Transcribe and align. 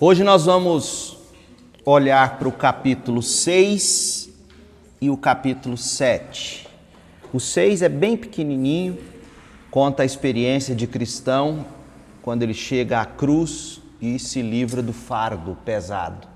Hoje 0.00 0.22
nós 0.22 0.44
vamos 0.44 1.18
olhar 1.84 2.38
para 2.38 2.46
o 2.46 2.52
capítulo 2.52 3.20
6 3.20 4.30
e 5.00 5.10
o 5.10 5.16
capítulo 5.16 5.76
7. 5.76 6.68
O 7.32 7.40
6 7.40 7.82
é 7.82 7.88
bem 7.88 8.16
pequenininho, 8.16 8.96
conta 9.72 10.04
a 10.04 10.06
experiência 10.06 10.72
de 10.72 10.86
cristão 10.86 11.66
quando 12.22 12.44
ele 12.44 12.54
chega 12.54 13.00
à 13.00 13.04
cruz 13.04 13.80
e 14.00 14.20
se 14.20 14.40
livra 14.40 14.80
do 14.80 14.92
fardo 14.92 15.58
pesado 15.64 16.28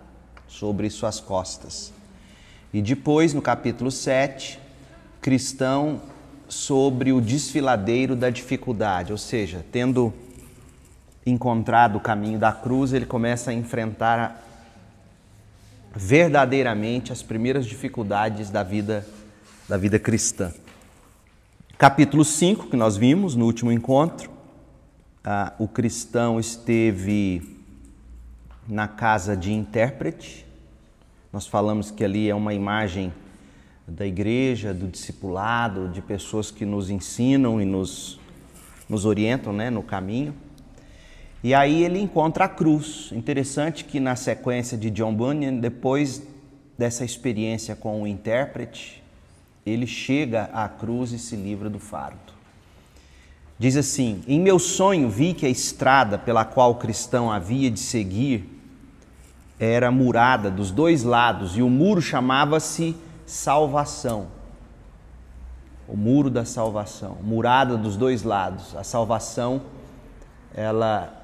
sobre 0.48 0.90
suas 0.90 1.20
costas. 1.20 1.92
E 2.74 2.82
depois, 2.82 3.32
no 3.32 3.40
capítulo 3.40 3.92
7, 3.92 4.58
cristão 5.20 6.00
sobre 6.48 7.12
o 7.12 7.20
desfiladeiro 7.20 8.16
da 8.16 8.28
dificuldade, 8.28 9.12
ou 9.12 9.18
seja, 9.18 9.64
tendo 9.70 10.12
encontrado 11.24 11.96
o 11.96 12.00
caminho 12.00 12.38
da 12.38 12.52
cruz, 12.52 12.92
ele 12.92 13.06
começa 13.06 13.50
a 13.50 13.54
enfrentar 13.54 14.42
verdadeiramente 15.94 17.12
as 17.12 17.22
primeiras 17.22 17.66
dificuldades 17.66 18.50
da 18.50 18.62
vida 18.62 19.06
da 19.68 19.76
vida 19.76 19.98
cristã. 19.98 20.52
Capítulo 21.78 22.24
5, 22.24 22.66
que 22.66 22.76
nós 22.76 22.96
vimos 22.96 23.34
no 23.34 23.46
último 23.46 23.72
encontro, 23.72 24.30
ah, 25.24 25.52
o 25.58 25.66
cristão 25.66 26.38
esteve 26.38 27.58
na 28.68 28.86
casa 28.86 29.36
de 29.36 29.52
intérprete. 29.52 30.44
Nós 31.32 31.46
falamos 31.46 31.90
que 31.90 32.04
ali 32.04 32.28
é 32.28 32.34
uma 32.34 32.52
imagem 32.52 33.12
da 33.86 34.06
igreja, 34.06 34.74
do 34.74 34.88
discipulado, 34.88 35.88
de 35.88 36.02
pessoas 36.02 36.50
que 36.50 36.64
nos 36.64 36.90
ensinam 36.90 37.60
e 37.60 37.64
nos, 37.64 38.20
nos 38.88 39.04
orientam 39.04 39.52
né, 39.52 39.70
no 39.70 39.82
caminho. 39.82 40.34
E 41.42 41.52
aí 41.54 41.82
ele 41.82 41.98
encontra 41.98 42.44
a 42.44 42.48
cruz. 42.48 43.10
Interessante 43.12 43.84
que 43.84 43.98
na 43.98 44.14
sequência 44.14 44.78
de 44.78 44.90
John 44.90 45.12
Bunyan, 45.12 45.56
depois 45.56 46.22
dessa 46.78 47.04
experiência 47.04 47.74
com 47.74 48.02
o 48.02 48.06
intérprete, 48.06 49.02
ele 49.66 49.86
chega 49.86 50.50
à 50.52 50.68
cruz 50.68 51.12
e 51.12 51.18
se 51.18 51.34
livra 51.34 51.68
do 51.68 51.78
fardo. 51.80 52.32
Diz 53.58 53.76
assim: 53.76 54.22
Em 54.26 54.40
meu 54.40 54.58
sonho 54.58 55.08
vi 55.08 55.34
que 55.34 55.46
a 55.46 55.48
estrada 55.48 56.16
pela 56.16 56.44
qual 56.44 56.72
o 56.72 56.76
cristão 56.76 57.30
havia 57.30 57.70
de 57.70 57.80
seguir 57.80 58.48
era 59.58 59.90
murada 59.90 60.50
dos 60.50 60.70
dois 60.70 61.04
lados 61.04 61.56
e 61.56 61.62
o 61.62 61.70
muro 61.70 62.02
chamava-se 62.02 62.96
salvação. 63.26 64.26
O 65.86 65.96
muro 65.96 66.30
da 66.30 66.44
salvação, 66.44 67.18
murada 67.22 67.76
dos 67.76 67.96
dois 67.96 68.22
lados. 68.22 68.74
A 68.74 68.82
salvação, 68.82 69.62
ela 70.54 71.21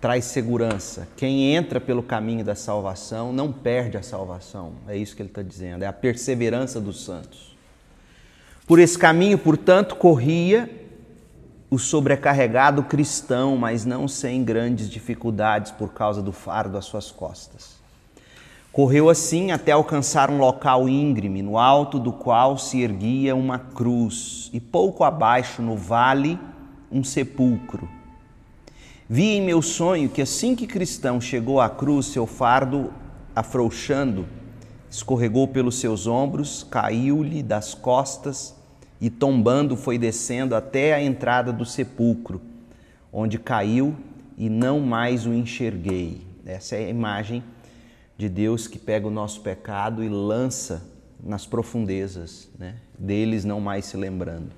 traz 0.00 0.24
segurança. 0.26 1.08
Quem 1.16 1.54
entra 1.54 1.80
pelo 1.80 2.02
caminho 2.02 2.44
da 2.44 2.54
salvação 2.54 3.32
não 3.32 3.52
perde 3.52 3.96
a 3.96 4.02
salvação. 4.02 4.72
É 4.86 4.96
isso 4.96 5.16
que 5.16 5.22
ele 5.22 5.30
está 5.30 5.42
dizendo. 5.42 5.82
É 5.82 5.86
a 5.86 5.92
perseverança 5.92 6.80
dos 6.80 7.04
santos. 7.04 7.56
Por 8.66 8.78
esse 8.78 8.98
caminho, 8.98 9.38
portanto, 9.38 9.96
corria 9.96 10.68
o 11.70 11.78
sobrecarregado 11.78 12.82
cristão, 12.82 13.56
mas 13.56 13.84
não 13.84 14.06
sem 14.06 14.44
grandes 14.44 14.88
dificuldades 14.88 15.72
por 15.72 15.92
causa 15.92 16.22
do 16.22 16.32
fardo 16.32 16.76
às 16.78 16.84
suas 16.84 17.10
costas. 17.10 17.76
Correu 18.72 19.08
assim 19.08 19.52
até 19.52 19.72
alcançar 19.72 20.30
um 20.30 20.38
local 20.38 20.88
íngreme, 20.88 21.42
no 21.42 21.58
alto 21.58 21.98
do 21.98 22.12
qual 22.12 22.58
se 22.58 22.82
erguia 22.82 23.34
uma 23.34 23.58
cruz, 23.58 24.50
e 24.52 24.60
pouco 24.60 25.02
abaixo, 25.02 25.62
no 25.62 25.76
vale, 25.76 26.38
um 26.92 27.02
sepulcro. 27.02 27.88
Vi 29.08 29.36
em 29.36 29.40
meu 29.40 29.62
sonho 29.62 30.08
que 30.08 30.20
assim 30.20 30.56
que 30.56 30.66
cristão 30.66 31.20
chegou 31.20 31.60
à 31.60 31.70
cruz, 31.70 32.06
seu 32.06 32.26
fardo 32.26 32.92
afrouxando, 33.36 34.26
escorregou 34.90 35.46
pelos 35.46 35.78
seus 35.78 36.08
ombros, 36.08 36.66
caiu-lhe 36.68 37.40
das 37.40 37.72
costas 37.72 38.56
e 39.00 39.08
tombando 39.08 39.76
foi 39.76 39.96
descendo 39.96 40.56
até 40.56 40.92
a 40.92 41.00
entrada 41.00 41.52
do 41.52 41.64
sepulcro, 41.64 42.40
onde 43.12 43.38
caiu 43.38 43.94
e 44.36 44.48
não 44.48 44.80
mais 44.80 45.24
o 45.24 45.32
enxerguei. 45.32 46.22
Essa 46.44 46.74
é 46.74 46.86
a 46.86 46.88
imagem 46.88 47.44
de 48.18 48.28
Deus 48.28 48.66
que 48.66 48.78
pega 48.78 49.06
o 49.06 49.10
nosso 49.10 49.40
pecado 49.40 50.02
e 50.02 50.08
lança 50.08 50.82
nas 51.22 51.46
profundezas, 51.46 52.48
né? 52.58 52.74
deles 52.98 53.44
não 53.44 53.60
mais 53.60 53.84
se 53.84 53.96
lembrando. 53.96 54.50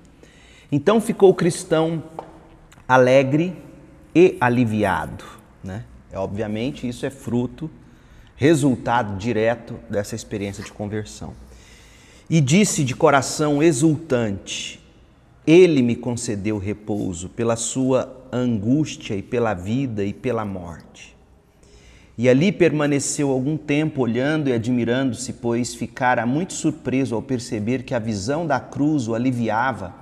Então 0.71 0.99
ficou 0.99 1.35
cristão 1.35 2.01
alegre 2.87 3.68
e 4.13 4.37
aliviado. 4.39 5.23
Né? 5.63 5.83
É, 6.11 6.17
obviamente, 6.17 6.87
isso 6.87 7.05
é 7.05 7.09
fruto, 7.09 7.69
resultado 8.35 9.17
direto 9.17 9.75
dessa 9.89 10.15
experiência 10.15 10.63
de 10.63 10.71
conversão. 10.71 11.33
E 12.29 12.39
disse 12.39 12.83
de 12.83 12.95
coração 12.95 13.61
exultante: 13.61 14.79
Ele 15.45 15.81
me 15.81 15.95
concedeu 15.95 16.57
repouso 16.57 17.29
pela 17.29 17.55
sua 17.55 18.27
angústia 18.31 19.15
e 19.15 19.21
pela 19.21 19.53
vida 19.53 20.03
e 20.03 20.13
pela 20.13 20.45
morte. 20.45 21.17
E 22.17 22.27
ali 22.27 22.51
permaneceu 22.51 23.29
algum 23.29 23.55
tempo 23.55 24.01
olhando 24.01 24.49
e 24.49 24.53
admirando-se, 24.53 25.31
pois 25.33 25.73
ficara 25.73 26.25
muito 26.25 26.51
surpreso 26.51 27.15
ao 27.15 27.21
perceber 27.21 27.83
que 27.83 27.95
a 27.95 27.99
visão 27.99 28.45
da 28.45 28.59
cruz 28.59 29.07
o 29.07 29.15
aliviava 29.15 29.95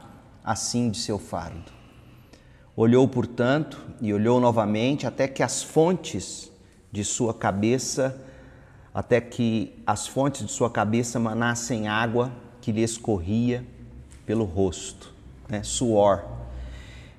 assim 0.44 0.90
de 0.90 0.98
seu 0.98 1.20
fardo. 1.20 1.77
Olhou, 2.80 3.08
portanto, 3.08 3.84
e 4.00 4.14
olhou 4.14 4.40
novamente 4.40 5.08
até 5.08 5.28
que 5.28 5.42
as 5.42 5.64
fontes 5.64 6.52
de 6.92 7.04
sua 7.04 7.34
cabeça, 7.34 8.22
até 8.94 9.20
que 9.20 9.82
as 9.84 10.06
fontes 10.06 10.46
de 10.46 10.52
sua 10.52 10.70
cabeça 10.70 11.20
manassem 11.20 11.88
água 11.88 12.32
que 12.62 12.72
lhe 12.72 12.84
escorria 12.84 13.66
pelo 14.28 14.46
rosto, 14.46 15.12
né? 15.50 15.64
suor. 15.64 16.24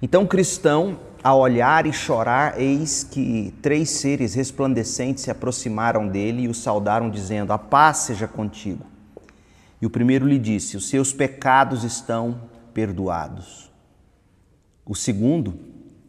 Então, 0.00 0.24
cristão, 0.28 1.00
ao 1.24 1.40
olhar 1.40 1.86
e 1.86 1.92
chorar, 1.92 2.60
eis 2.60 3.02
que 3.02 3.52
três 3.60 3.90
seres 3.90 4.34
resplandecentes 4.34 5.24
se 5.24 5.30
aproximaram 5.32 6.06
dele 6.06 6.42
e 6.42 6.48
o 6.48 6.54
saudaram, 6.54 7.10
dizendo: 7.10 7.52
A 7.52 7.58
paz 7.58 7.96
seja 7.96 8.28
contigo. 8.28 8.86
E 9.82 9.86
o 9.86 9.90
primeiro 9.90 10.24
lhe 10.24 10.38
disse: 10.38 10.76
Os 10.76 10.88
seus 10.88 11.12
pecados 11.12 11.82
estão 11.82 12.42
perdoados. 12.72 13.67
O 14.88 14.94
segundo, 14.94 15.54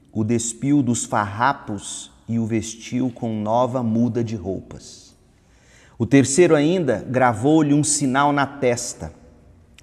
o 0.09 0.23
despiu 0.23 0.81
dos 0.81 1.03
farrapos 1.03 2.12
e 2.29 2.40
o 2.40 2.45
vestiu 2.45 3.12
com 3.12 3.41
nova 3.41 3.84
muda 3.84 4.23
de 4.23 4.38
roupas. 4.38 5.13
O 5.97 6.06
terceiro 6.06 6.56
ainda 6.56 7.06
gravou-lhe 7.06 7.73
um 7.73 7.84
sinal 7.84 8.31
na 8.31 8.45
testa, 8.47 9.12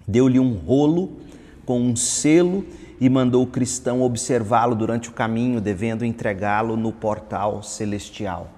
deu-lhe 0.09 0.41
um 0.41 0.55
rolo 0.55 1.21
com 1.67 1.79
um 1.79 1.95
selo 1.95 2.65
e 2.99 3.07
mandou 3.11 3.43
o 3.43 3.47
cristão 3.47 4.01
observá-lo 4.01 4.75
durante 4.75 5.11
o 5.11 5.13
caminho, 5.13 5.61
devendo 5.61 6.03
entregá-lo 6.03 6.75
no 6.75 6.91
portal 6.91 7.63
celestial. 7.63 8.49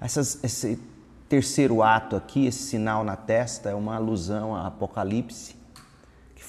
Essas, 0.00 0.38
esse 0.44 0.78
terceiro 1.28 1.82
ato 1.82 2.14
aqui, 2.14 2.46
esse 2.46 2.62
sinal 2.62 3.02
na 3.02 3.16
testa, 3.16 3.70
é 3.70 3.74
uma 3.74 3.96
alusão 3.96 4.54
a 4.54 4.68
Apocalipse, 4.68 5.56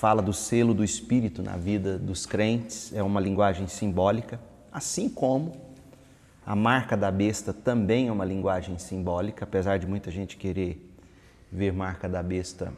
fala 0.02 0.20
do 0.20 0.34
selo 0.34 0.74
do 0.74 0.84
Espírito 0.84 1.44
na 1.44 1.56
vida 1.56 2.00
dos 2.00 2.26
crentes, 2.26 2.92
é 2.92 3.04
uma 3.04 3.20
linguagem 3.20 3.68
simbólica, 3.68 4.40
assim 4.72 5.08
como 5.08 5.56
a 6.44 6.56
marca 6.56 6.98
da 6.98 7.12
besta 7.12 7.54
também 7.54 8.08
é 8.08 8.12
uma 8.12 8.26
linguagem 8.26 8.80
simbólica, 8.80 9.46
apesar 9.46 9.78
de 9.78 9.86
muita 9.86 10.10
gente 10.10 10.38
querer 10.38 10.92
ver 11.52 11.72
marca 11.72 12.10
da 12.10 12.24
besta 12.24 12.74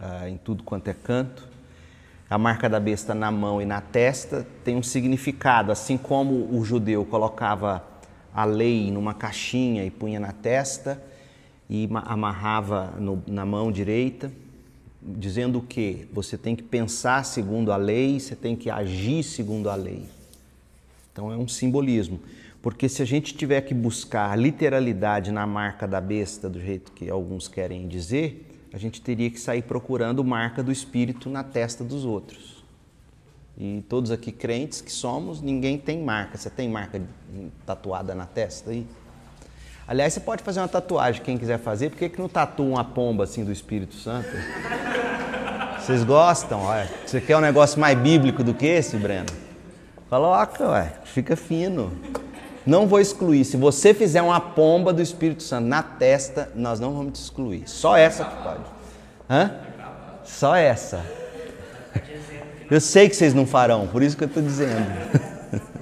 uh, 0.00 0.26
em 0.26 0.36
tudo 0.38 0.64
quanto 0.64 0.88
é 0.88 0.92
canto. 0.92 1.46
A 2.28 2.36
marca 2.36 2.68
da 2.68 2.80
besta 2.80 3.14
na 3.14 3.30
mão 3.30 3.62
e 3.62 3.64
na 3.64 3.80
testa 3.80 4.44
tem 4.64 4.74
um 4.74 4.82
significado, 4.82 5.70
assim 5.70 5.96
como 5.96 6.52
o 6.52 6.64
judeu 6.64 7.04
colocava 7.04 7.84
a 8.34 8.44
lei 8.44 8.90
numa 8.90 9.14
caixinha 9.14 9.84
e 9.84 9.90
punha 9.90 10.18
na 10.18 10.32
testa 10.32 11.00
e 11.68 11.88
amarrava 12.06 12.92
no, 12.98 13.22
na 13.28 13.46
mão 13.46 13.70
direita 13.70 14.32
dizendo 15.02 15.62
que 15.62 16.06
você 16.12 16.36
tem 16.36 16.54
que 16.54 16.62
pensar 16.62 17.24
segundo 17.24 17.72
a 17.72 17.76
lei, 17.76 18.20
você 18.20 18.36
tem 18.36 18.54
que 18.54 18.68
agir 18.68 19.22
segundo 19.22 19.70
a 19.70 19.74
lei. 19.74 20.04
Então 21.12 21.32
é 21.32 21.36
um 21.36 21.48
simbolismo. 21.48 22.20
Porque 22.62 22.88
se 22.88 23.00
a 23.00 23.06
gente 23.06 23.34
tiver 23.34 23.62
que 23.62 23.72
buscar 23.72 24.38
literalidade 24.38 25.32
na 25.32 25.46
marca 25.46 25.88
da 25.88 26.00
besta, 26.00 26.48
do 26.48 26.60
jeito 26.60 26.92
que 26.92 27.08
alguns 27.08 27.48
querem 27.48 27.88
dizer, 27.88 28.46
a 28.72 28.78
gente 28.78 29.00
teria 29.00 29.30
que 29.30 29.40
sair 29.40 29.62
procurando 29.62 30.22
marca 30.22 30.62
do 30.62 30.70
Espírito 30.70 31.30
na 31.30 31.42
testa 31.42 31.82
dos 31.82 32.04
outros. 32.04 32.62
E 33.56 33.82
todos 33.88 34.10
aqui 34.10 34.30
crentes 34.30 34.80
que 34.80 34.92
somos, 34.92 35.40
ninguém 35.40 35.78
tem 35.78 36.02
marca. 36.02 36.36
Você 36.36 36.50
tem 36.50 36.68
marca 36.68 37.00
tatuada 37.66 38.14
na 38.14 38.26
testa 38.26 38.70
aí? 38.70 38.86
Aliás, 39.88 40.12
você 40.12 40.20
pode 40.20 40.42
fazer 40.42 40.60
uma 40.60 40.68
tatuagem, 40.68 41.20
quem 41.22 41.36
quiser 41.36 41.58
fazer, 41.58 41.90
por 41.90 41.98
que, 41.98 42.08
que 42.08 42.18
não 42.18 42.28
tatua 42.28 42.64
uma 42.64 42.84
pomba 42.84 43.24
assim 43.24 43.44
do 43.44 43.50
Espírito 43.50 43.96
Santo? 43.96 44.28
Vocês 45.80 46.04
gostam? 46.04 46.60
Você 47.06 47.20
quer 47.20 47.36
um 47.36 47.40
negócio 47.40 47.80
mais 47.80 47.98
bíblico 47.98 48.44
do 48.44 48.52
que 48.52 48.66
esse, 48.66 48.96
Breno? 48.96 49.26
Coloca, 50.10 50.68
ué, 50.68 50.92
fica 51.04 51.34
fino. 51.36 51.90
Não 52.66 52.86
vou 52.86 53.00
excluir. 53.00 53.44
Se 53.44 53.56
você 53.56 53.94
fizer 53.94 54.20
uma 54.20 54.38
pomba 54.38 54.92
do 54.92 55.00
Espírito 55.00 55.42
Santo 55.42 55.66
na 55.66 55.82
testa, 55.82 56.50
nós 56.54 56.78
não 56.78 56.92
vamos 56.92 57.18
te 57.18 57.22
excluir. 57.22 57.62
Só 57.66 57.96
essa 57.96 58.24
que 58.24 58.42
pode. 58.42 58.60
Hã? 59.28 59.52
Só 60.22 60.54
essa. 60.54 61.04
Eu 62.70 62.80
sei 62.80 63.08
que 63.08 63.16
vocês 63.16 63.32
não 63.34 63.46
farão, 63.46 63.86
por 63.86 64.02
isso 64.02 64.16
que 64.16 64.24
eu 64.24 64.28
estou 64.28 64.42
dizendo. 64.42 64.86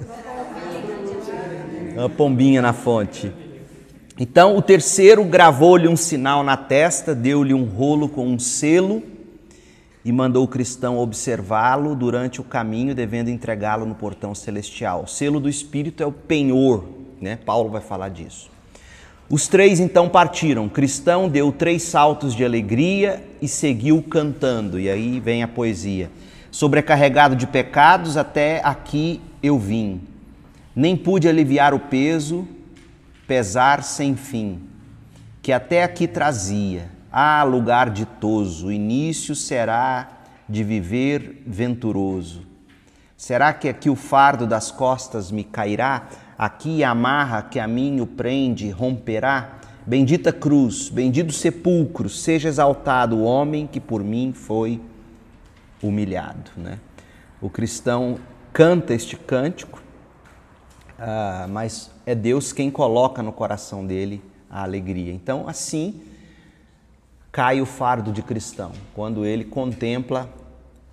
Uma 1.93 2.09
pombinha 2.09 2.61
na 2.61 2.71
fonte. 2.71 3.31
Então, 4.17 4.55
o 4.55 4.61
terceiro 4.61 5.23
gravou-lhe 5.25 5.87
um 5.87 5.95
sinal 5.95 6.43
na 6.43 6.55
testa, 6.55 7.13
deu-lhe 7.13 7.53
um 7.53 7.65
rolo 7.65 8.07
com 8.07 8.25
um 8.25 8.39
selo 8.39 9.03
e 10.03 10.11
mandou 10.11 10.45
o 10.45 10.47
cristão 10.47 10.97
observá-lo 10.97 11.95
durante 11.95 12.39
o 12.39 12.43
caminho, 12.43 12.95
devendo 12.95 13.29
entregá-lo 13.29 13.85
no 13.85 13.95
portão 13.95 14.33
celestial. 14.33 15.03
O 15.03 15.07
selo 15.07 15.39
do 15.39 15.49
Espírito 15.49 16.01
é 16.01 16.05
o 16.05 16.11
penhor, 16.11 16.85
né? 17.19 17.37
Paulo 17.45 17.69
vai 17.69 17.81
falar 17.81 18.09
disso. 18.09 18.49
Os 19.29 19.47
três 19.47 19.79
então 19.79 20.09
partiram. 20.09 20.65
O 20.65 20.69
cristão 20.69 21.29
deu 21.29 21.51
três 21.51 21.83
saltos 21.83 22.33
de 22.33 22.43
alegria 22.43 23.23
e 23.41 23.47
seguiu 23.47 24.01
cantando. 24.01 24.79
E 24.79 24.89
aí 24.89 25.19
vem 25.19 25.43
a 25.43 25.47
poesia. 25.47 26.09
Sobrecarregado 26.49 27.35
de 27.35 27.45
pecados, 27.45 28.17
até 28.17 28.61
aqui 28.63 29.21
eu 29.43 29.59
vim. 29.59 30.01
Nem 30.75 30.95
pude 30.95 31.27
aliviar 31.27 31.73
o 31.73 31.79
peso, 31.79 32.47
pesar 33.27 33.83
sem 33.83 34.15
fim, 34.15 34.59
que 35.41 35.51
até 35.51 35.83
aqui 35.83 36.07
trazia 36.07 36.98
ah, 37.11 37.43
lugar 37.43 37.89
ditoso, 37.89 38.67
o 38.67 38.71
início 38.71 39.35
será 39.35 40.07
de 40.47 40.63
viver 40.63 41.43
venturoso. 41.45 42.47
Será 43.15 43.51
que 43.51 43.67
aqui 43.67 43.89
o 43.89 43.95
fardo 43.95 44.47
das 44.47 44.71
costas 44.71 45.31
me 45.31 45.43
cairá? 45.43 46.07
Aqui 46.37 46.83
a 46.83 46.91
amarra 46.91 47.41
que 47.41 47.59
a 47.59 47.67
mim 47.67 47.99
o 47.99 48.07
prende 48.07 48.69
romperá? 48.69 49.59
Bendita 49.85 50.31
cruz, 50.31 50.89
bendito 50.89 51.33
sepulcro, 51.33 52.09
seja 52.09 52.47
exaltado 52.47 53.17
o 53.17 53.23
homem 53.23 53.67
que 53.67 53.79
por 53.79 54.03
mim 54.03 54.31
foi 54.33 54.79
humilhado. 55.81 56.51
Né? 56.55 56.79
O 57.41 57.49
cristão 57.49 58.19
canta 58.53 58.93
este 58.93 59.15
cântico, 59.17 59.81
ah, 60.97 61.47
mas 61.49 61.91
é 62.05 62.13
Deus 62.13 62.53
quem 62.53 62.69
coloca 62.69 63.21
no 63.23 63.31
coração 63.31 63.85
dele 63.85 64.21
a 64.49 64.63
alegria. 64.63 65.13
Então, 65.13 65.47
assim, 65.47 66.01
cai 67.31 67.61
o 67.61 67.65
fardo 67.65 68.11
de 68.11 68.21
cristão, 68.21 68.71
quando 68.93 69.25
ele 69.25 69.43
contempla 69.43 70.29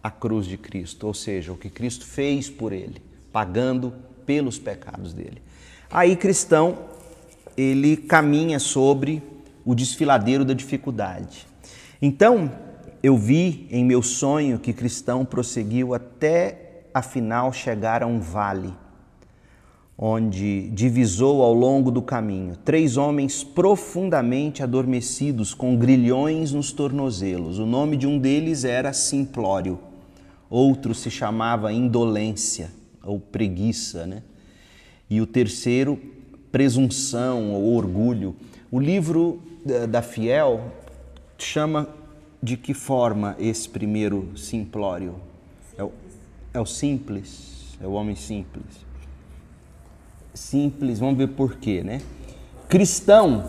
a 0.03 0.11
cruz 0.11 0.47
de 0.47 0.57
Cristo, 0.57 1.07
ou 1.07 1.15
seja, 1.15 1.53
o 1.53 1.57
que 1.57 1.71
Cristo 1.71 2.07
fez 2.07 2.49
por 2.49 2.73
ele, 2.73 3.03
pagando 3.33 3.93
pelos 4.25 4.59
pecados 4.59 5.13
dele. 5.13 5.43
Aí 5.91 6.15
cristão, 6.17 6.79
ele 7.57 7.97
caminha 7.97 8.59
sobre 8.59 9.23
o 9.65 9.75
desfiladeiro 9.75 10.45
da 10.45 10.55
dificuldade. 10.55 11.47
Então, 12.01 12.51
eu 13.03 13.17
vi 13.17 13.67
em 13.71 13.85
meu 13.85 14.03
sonho 14.03 14.59
que 14.59 14.73
cristão 14.73 15.25
prosseguiu 15.25 15.95
até 15.95 16.85
afinal 16.93 17.53
chegar 17.53 18.03
a 18.03 18.07
um 18.07 18.21
vale 18.21 18.73
onde 19.99 20.69
divisou 20.71 21.43
ao 21.43 21.55
longo 21.55 21.91
do 21.91 22.03
caminho 22.03 22.57
três 22.57 22.97
homens 22.97 23.43
profundamente 23.43 24.63
adormecidos 24.63 25.55
com 25.55 25.77
grilhões 25.77 26.53
nos 26.53 26.71
tornozelos. 26.71 27.59
O 27.59 27.65
nome 27.65 27.97
de 27.97 28.07
um 28.07 28.19
deles 28.19 28.65
era 28.65 28.93
Simplório, 28.93 29.79
outro 30.51 30.95
se 30.95 31.11
chamava 31.11 31.73
Indolência 31.73 32.71
ou 33.03 33.19
Preguiça, 33.19 34.07
né? 34.07 34.23
E 35.09 35.21
o 35.21 35.27
terceiro, 35.27 35.99
Presunção 36.53 37.53
ou 37.53 37.75
Orgulho. 37.75 38.35
O 38.71 38.81
livro 38.81 39.41
da 39.89 40.03
Fiel 40.03 40.73
chama 41.39 41.89
de 42.43 42.57
que 42.57 42.75
forma 42.75 43.37
esse 43.39 43.69
primeiro 43.69 44.31
Simplório? 44.37 45.15
É 45.79 45.85
o, 45.85 45.93
é 46.53 46.61
o 46.61 46.67
simples, 46.67 47.79
é 47.81 47.87
o 47.87 47.93
homem 47.93 48.17
simples 48.17 48.86
simples, 50.37 50.99
vamos 50.99 51.17
ver 51.17 51.29
por 51.29 51.57
quê, 51.57 51.83
né? 51.83 52.01
Cristão, 52.69 53.45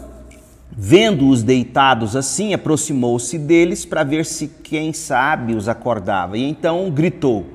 vendo-os 0.71 1.43
deitados 1.43 2.15
assim, 2.15 2.53
aproximou-se 2.53 3.37
deles 3.37 3.85
para 3.85 4.03
ver 4.03 4.25
se 4.25 4.47
quem 4.47 4.93
sabe 4.93 5.55
os 5.55 5.67
acordava. 5.67 6.37
E 6.37 6.43
então 6.43 6.89
gritou: 6.89 7.45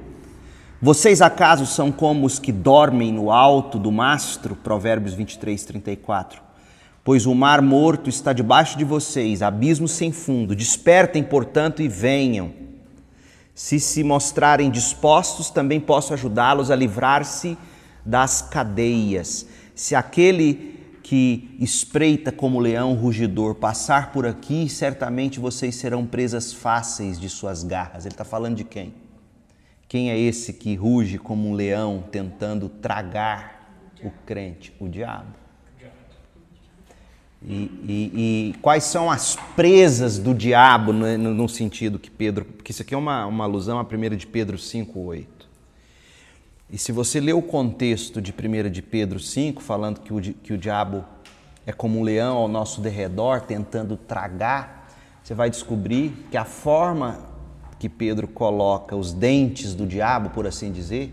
Vocês 0.80 1.22
acaso 1.22 1.66
são 1.66 1.90
como 1.90 2.26
os 2.26 2.38
que 2.38 2.52
dormem 2.52 3.12
no 3.12 3.30
alto 3.30 3.78
do 3.78 3.90
mastro? 3.90 4.54
Provérbios 4.56 5.14
23, 5.14 5.64
34. 5.64 6.42
Pois 7.04 7.26
o 7.26 7.34
mar 7.34 7.60
morto 7.60 8.08
está 8.08 8.32
debaixo 8.32 8.78
de 8.78 8.84
vocês, 8.84 9.42
abismo 9.42 9.88
sem 9.88 10.12
fundo. 10.12 10.54
Despertem, 10.54 11.22
portanto, 11.22 11.82
e 11.82 11.88
venham. 11.88 12.52
Se 13.54 13.80
se 13.80 14.04
mostrarem 14.04 14.70
dispostos, 14.70 15.50
também 15.50 15.80
posso 15.80 16.14
ajudá-los 16.14 16.70
a 16.70 16.76
livrar-se 16.76 17.58
das 18.04 18.42
cadeias. 18.42 19.46
Se 19.74 19.94
aquele 19.94 20.72
que 21.02 21.56
espreita 21.58 22.30
como 22.30 22.58
leão 22.58 22.94
rugidor 22.94 23.54
passar 23.56 24.12
por 24.12 24.26
aqui, 24.26 24.68
certamente 24.68 25.40
vocês 25.40 25.74
serão 25.74 26.06
presas 26.06 26.52
fáceis 26.52 27.20
de 27.20 27.28
suas 27.28 27.62
garras. 27.62 28.04
Ele 28.04 28.14
está 28.14 28.24
falando 28.24 28.56
de 28.56 28.64
quem? 28.64 28.94
Quem 29.88 30.10
é 30.10 30.18
esse 30.18 30.54
que 30.54 30.74
ruge 30.74 31.18
como 31.18 31.48
um 31.48 31.52
leão 31.52 32.04
tentando 32.10 32.68
tragar 32.68 33.76
o 34.02 34.10
crente? 34.24 34.72
O 34.80 34.88
diabo. 34.88 35.42
E, 37.44 37.54
e, 37.54 38.52
e, 38.54 38.54
quais 38.62 38.84
são 38.84 39.10
as 39.10 39.36
presas 39.56 40.16
do 40.16 40.32
diabo 40.32 40.92
no, 40.92 41.18
no, 41.18 41.48
sentido 41.48 41.98
que 41.98 42.08
Pedro. 42.08 42.44
Porque 42.44 42.70
isso 42.70 42.82
aqui 42.82 42.94
é 42.94 42.96
uma, 42.96 43.26
uma 43.26 43.44
alusão 43.44 43.80
à 43.80 43.84
primeira 43.84 44.16
de 44.16 44.26
Pedro 44.26 44.56
5,8. 44.56 45.26
E 46.72 46.78
se 46.78 46.90
você 46.90 47.20
ler 47.20 47.34
o 47.34 47.42
contexto 47.42 48.18
de 48.18 48.32
1 48.32 48.70
de 48.70 48.80
Pedro 48.80 49.20
5, 49.20 49.62
falando 49.62 50.00
que 50.00 50.10
o, 50.10 50.18
que 50.22 50.54
o 50.54 50.58
diabo 50.58 51.04
é 51.66 51.72
como 51.72 52.00
um 52.00 52.02
leão 52.02 52.38
ao 52.38 52.48
nosso 52.48 52.80
derredor, 52.80 53.42
tentando 53.42 53.94
tragar, 53.94 54.88
você 55.22 55.34
vai 55.34 55.50
descobrir 55.50 56.26
que 56.30 56.36
a 56.38 56.46
forma 56.46 57.28
que 57.78 57.90
Pedro 57.90 58.26
coloca 58.26 58.96
os 58.96 59.12
dentes 59.12 59.74
do 59.74 59.86
diabo, 59.86 60.30
por 60.30 60.46
assim 60.46 60.72
dizer, 60.72 61.12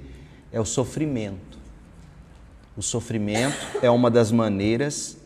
é 0.49 0.61
o 0.61 0.65
sofrimento. 0.65 1.59
O 2.77 2.81
sofrimento 2.81 3.57
é 3.81 3.89
uma 3.89 4.09
das 4.09 4.31
maneiras 4.31 5.17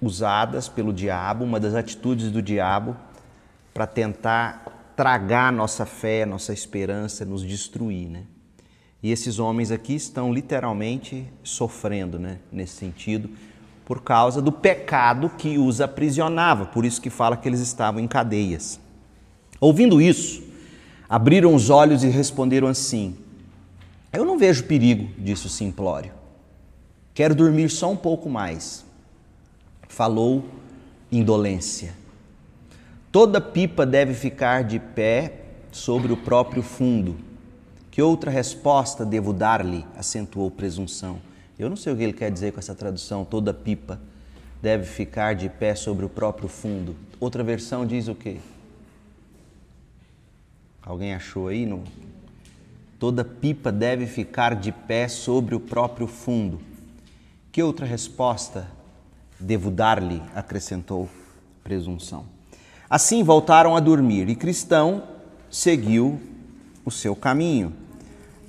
usadas 0.00 0.70
pelo 0.70 0.90
diabo, 0.90 1.44
uma 1.44 1.60
das 1.60 1.74
atitudes 1.74 2.30
do 2.30 2.40
diabo 2.40 2.96
para 3.74 3.86
tentar 3.86 4.94
tragar 4.96 5.52
nossa 5.52 5.84
fé, 5.84 6.24
nossa 6.24 6.50
esperança, 6.50 7.26
nos 7.26 7.42
destruir, 7.42 8.08
né? 8.08 8.24
E 9.02 9.10
esses 9.10 9.38
homens 9.38 9.70
aqui 9.70 9.94
estão 9.94 10.32
literalmente 10.32 11.26
sofrendo, 11.42 12.18
né, 12.18 12.38
nesse 12.52 12.74
sentido, 12.74 13.30
por 13.84 14.02
causa 14.02 14.42
do 14.42 14.52
pecado 14.52 15.30
que 15.30 15.58
os 15.58 15.80
aprisionava. 15.80 16.66
Por 16.66 16.84
isso 16.84 17.00
que 17.00 17.08
fala 17.08 17.36
que 17.36 17.48
eles 17.48 17.60
estavam 17.60 18.00
em 18.00 18.06
cadeias. 18.06 18.78
Ouvindo 19.58 20.00
isso, 20.00 20.42
abriram 21.08 21.54
os 21.54 21.70
olhos 21.70 22.04
e 22.04 22.08
responderam 22.08 22.68
assim: 22.68 23.16
Eu 24.12 24.24
não 24.24 24.38
vejo 24.38 24.64
perigo, 24.64 25.08
disse 25.18 25.46
o 25.46 25.50
simplório. 25.50 26.12
Quero 27.14 27.34
dormir 27.34 27.70
só 27.70 27.90
um 27.90 27.96
pouco 27.96 28.28
mais. 28.28 28.84
Falou 29.88 30.44
indolência. 31.10 31.94
Toda 33.10 33.40
pipa 33.40 33.84
deve 33.84 34.14
ficar 34.14 34.62
de 34.62 34.78
pé 34.78 35.40
sobre 35.72 36.12
o 36.12 36.16
próprio 36.16 36.62
fundo 36.62 37.29
que 37.90 38.00
outra 38.00 38.30
resposta 38.30 39.04
devo 39.04 39.32
dar-lhe? 39.32 39.84
acentuou 39.96 40.50
presunção. 40.50 41.18
Eu 41.58 41.68
não 41.68 41.76
sei 41.76 41.92
o 41.92 41.96
que 41.96 42.02
ele 42.02 42.12
quer 42.12 42.30
dizer 42.30 42.52
com 42.52 42.58
essa 42.58 42.74
tradução. 42.74 43.24
Toda 43.24 43.52
pipa 43.52 44.00
deve 44.62 44.84
ficar 44.84 45.34
de 45.34 45.48
pé 45.48 45.74
sobre 45.74 46.04
o 46.04 46.08
próprio 46.08 46.48
fundo. 46.48 46.96
Outra 47.18 47.42
versão 47.42 47.84
diz 47.84 48.08
o 48.08 48.14
quê? 48.14 48.38
Alguém 50.82 51.14
achou 51.14 51.48
aí? 51.48 51.66
No... 51.66 51.82
Toda 52.98 53.24
pipa 53.24 53.70
deve 53.72 54.06
ficar 54.06 54.54
de 54.54 54.72
pé 54.72 55.08
sobre 55.08 55.54
o 55.54 55.60
próprio 55.60 56.06
fundo. 56.06 56.60
Que 57.52 57.62
outra 57.62 57.84
resposta 57.84 58.66
devo 59.38 59.70
dar-lhe? 59.70 60.22
acrescentou 60.34 61.08
presunção. 61.64 62.24
Assim 62.88 63.22
voltaram 63.22 63.76
a 63.76 63.80
dormir 63.80 64.28
e 64.28 64.34
Cristão 64.34 65.02
seguiu 65.50 66.20
o 66.84 66.90
seu 66.90 67.14
caminho. 67.14 67.72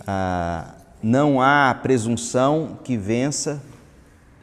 Ah, 0.05 0.75
não 1.01 1.41
há 1.41 1.73
presunção 1.81 2.77
que 2.83 2.97
vença 2.97 3.61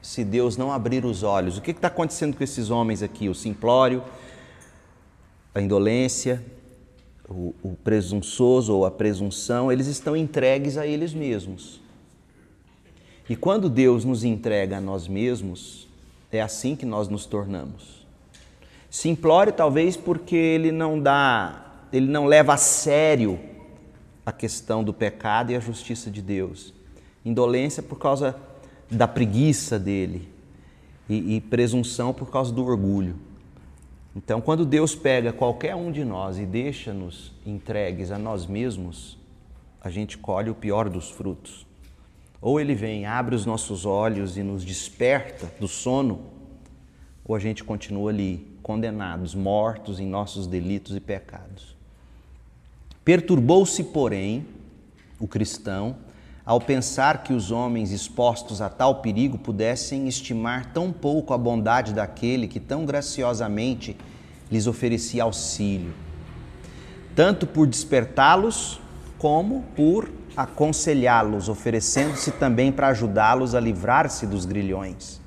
se 0.02 0.24
Deus 0.24 0.56
não 0.56 0.72
abrir 0.72 1.04
os 1.04 1.22
olhos. 1.22 1.58
O 1.58 1.60
que 1.60 1.70
está 1.70 1.88
acontecendo 1.88 2.36
com 2.36 2.42
esses 2.42 2.70
homens 2.70 3.02
aqui? 3.02 3.28
O 3.28 3.34
simplório, 3.34 4.02
a 5.54 5.60
indolência, 5.60 6.44
o, 7.28 7.54
o 7.62 7.76
presunçoso 7.84 8.74
ou 8.74 8.86
a 8.86 8.90
presunção, 8.90 9.70
eles 9.70 9.86
estão 9.86 10.16
entregues 10.16 10.78
a 10.78 10.86
eles 10.86 11.12
mesmos. 11.12 11.80
E 13.28 13.36
quando 13.36 13.68
Deus 13.68 14.04
nos 14.04 14.24
entrega 14.24 14.78
a 14.78 14.80
nós 14.80 15.06
mesmos, 15.06 15.86
é 16.32 16.40
assim 16.40 16.74
que 16.74 16.86
nós 16.86 17.08
nos 17.08 17.26
tornamos. 17.26 18.06
Simplório 18.90 19.52
talvez 19.52 19.96
porque 19.96 20.34
ele 20.34 20.72
não 20.72 20.98
dá, 20.98 21.84
ele 21.92 22.06
não 22.06 22.24
leva 22.24 22.54
a 22.54 22.56
sério 22.56 23.38
a 24.28 24.32
questão 24.32 24.84
do 24.84 24.92
pecado 24.92 25.52
e 25.52 25.56
a 25.56 25.60
justiça 25.60 26.10
de 26.10 26.20
Deus. 26.20 26.74
Indolência 27.24 27.82
por 27.82 27.98
causa 27.98 28.36
da 28.90 29.08
preguiça 29.08 29.78
dele 29.78 30.28
e, 31.08 31.36
e 31.36 31.40
presunção 31.40 32.12
por 32.12 32.30
causa 32.30 32.52
do 32.52 32.62
orgulho. 32.62 33.16
Então, 34.14 34.38
quando 34.42 34.66
Deus 34.66 34.94
pega 34.94 35.32
qualquer 35.32 35.74
um 35.74 35.90
de 35.90 36.04
nós 36.04 36.38
e 36.38 36.44
deixa-nos 36.44 37.32
entregues 37.46 38.10
a 38.10 38.18
nós 38.18 38.44
mesmos, 38.44 39.16
a 39.80 39.88
gente 39.88 40.18
colhe 40.18 40.50
o 40.50 40.54
pior 40.54 40.90
dos 40.90 41.10
frutos. 41.10 41.66
Ou 42.38 42.60
ele 42.60 42.74
vem, 42.74 43.06
abre 43.06 43.34
os 43.34 43.46
nossos 43.46 43.86
olhos 43.86 44.36
e 44.36 44.42
nos 44.42 44.62
desperta 44.62 45.50
do 45.58 45.66
sono, 45.66 46.20
ou 47.24 47.34
a 47.34 47.38
gente 47.38 47.64
continua 47.64 48.10
ali, 48.10 48.46
condenados, 48.62 49.34
mortos 49.34 49.98
em 49.98 50.06
nossos 50.06 50.46
delitos 50.46 50.94
e 50.94 51.00
pecados. 51.00 51.77
Perturbou-se, 53.08 53.84
porém, 53.84 54.46
o 55.18 55.26
cristão 55.26 55.96
ao 56.44 56.60
pensar 56.60 57.22
que 57.22 57.32
os 57.32 57.50
homens 57.50 57.90
expostos 57.90 58.60
a 58.60 58.68
tal 58.68 58.96
perigo 58.96 59.38
pudessem 59.38 60.06
estimar 60.06 60.74
tão 60.74 60.92
pouco 60.92 61.32
a 61.32 61.38
bondade 61.38 61.94
daquele 61.94 62.46
que 62.46 62.60
tão 62.60 62.84
graciosamente 62.84 63.96
lhes 64.52 64.66
oferecia 64.66 65.22
auxílio, 65.22 65.94
tanto 67.16 67.46
por 67.46 67.66
despertá-los 67.66 68.78
como 69.16 69.64
por 69.74 70.10
aconselhá-los, 70.36 71.48
oferecendo-se 71.48 72.32
também 72.32 72.70
para 72.70 72.88
ajudá-los 72.88 73.54
a 73.54 73.60
livrar-se 73.60 74.26
dos 74.26 74.44
grilhões. 74.44 75.18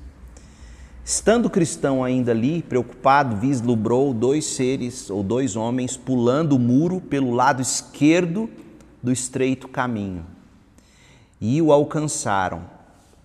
Estando 1.04 1.46
o 1.46 1.50
cristão 1.50 2.04
ainda 2.04 2.30
ali, 2.30 2.62
preocupado, 2.62 3.36
vislumbrou 3.36 4.14
dois 4.14 4.44
seres 4.44 5.10
ou 5.10 5.22
dois 5.22 5.56
homens 5.56 5.96
pulando 5.96 6.54
o 6.54 6.60
muro 6.60 7.00
pelo 7.00 7.32
lado 7.32 7.60
esquerdo 7.60 8.48
do 9.02 9.10
estreito 9.10 9.66
caminho. 9.66 10.24
E 11.40 11.60
o 11.60 11.72
alcançaram, 11.72 12.62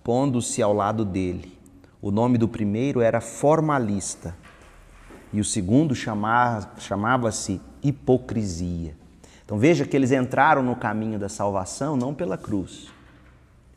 pondo-se 0.02 0.60
ao 0.60 0.72
lado 0.72 1.04
dele. 1.04 1.56
O 2.02 2.10
nome 2.10 2.36
do 2.36 2.48
primeiro 2.48 3.00
era 3.00 3.20
Formalista 3.20 4.34
e 5.32 5.40
o 5.40 5.44
segundo 5.44 5.94
chamava-se 5.94 7.60
Hipocrisia. 7.80 8.96
Então 9.44 9.56
veja 9.56 9.86
que 9.86 9.96
eles 9.96 10.10
entraram 10.10 10.64
no 10.64 10.74
caminho 10.74 11.18
da 11.18 11.28
salvação 11.28 11.96
não 11.96 12.12
pela 12.12 12.36
cruz. 12.36 12.88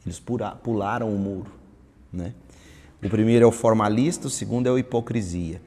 Eles 0.03 0.19
pularam 0.63 1.09
o 1.09 1.19
muro. 1.19 1.51
Né? 2.11 2.33
O 3.03 3.09
primeiro 3.09 3.45
é 3.45 3.47
o 3.47 3.51
formalista, 3.51 4.27
o 4.27 4.29
segundo 4.29 4.67
é 4.67 4.71
o 4.71 4.77
hipocrisia. 4.77 5.61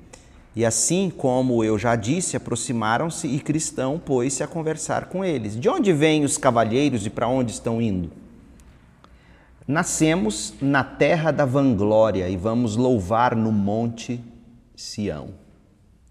E 0.54 0.64
assim 0.64 1.10
como 1.10 1.64
eu 1.64 1.78
já 1.78 1.96
disse, 1.96 2.36
aproximaram-se 2.36 3.26
e 3.26 3.40
cristão 3.40 3.98
pôs-se 3.98 4.42
a 4.42 4.46
conversar 4.46 5.06
com 5.06 5.24
eles. 5.24 5.58
De 5.58 5.68
onde 5.68 5.92
vêm 5.92 6.24
os 6.24 6.38
cavalheiros 6.38 7.04
e 7.04 7.10
para 7.10 7.26
onde 7.26 7.52
estão 7.52 7.82
indo? 7.82 8.10
Nascemos 9.66 10.54
na 10.60 10.84
terra 10.84 11.32
da 11.32 11.44
vanglória 11.44 12.28
e 12.28 12.36
vamos 12.36 12.76
louvar 12.76 13.34
no 13.34 13.50
monte 13.50 14.20
Sião. 14.76 15.30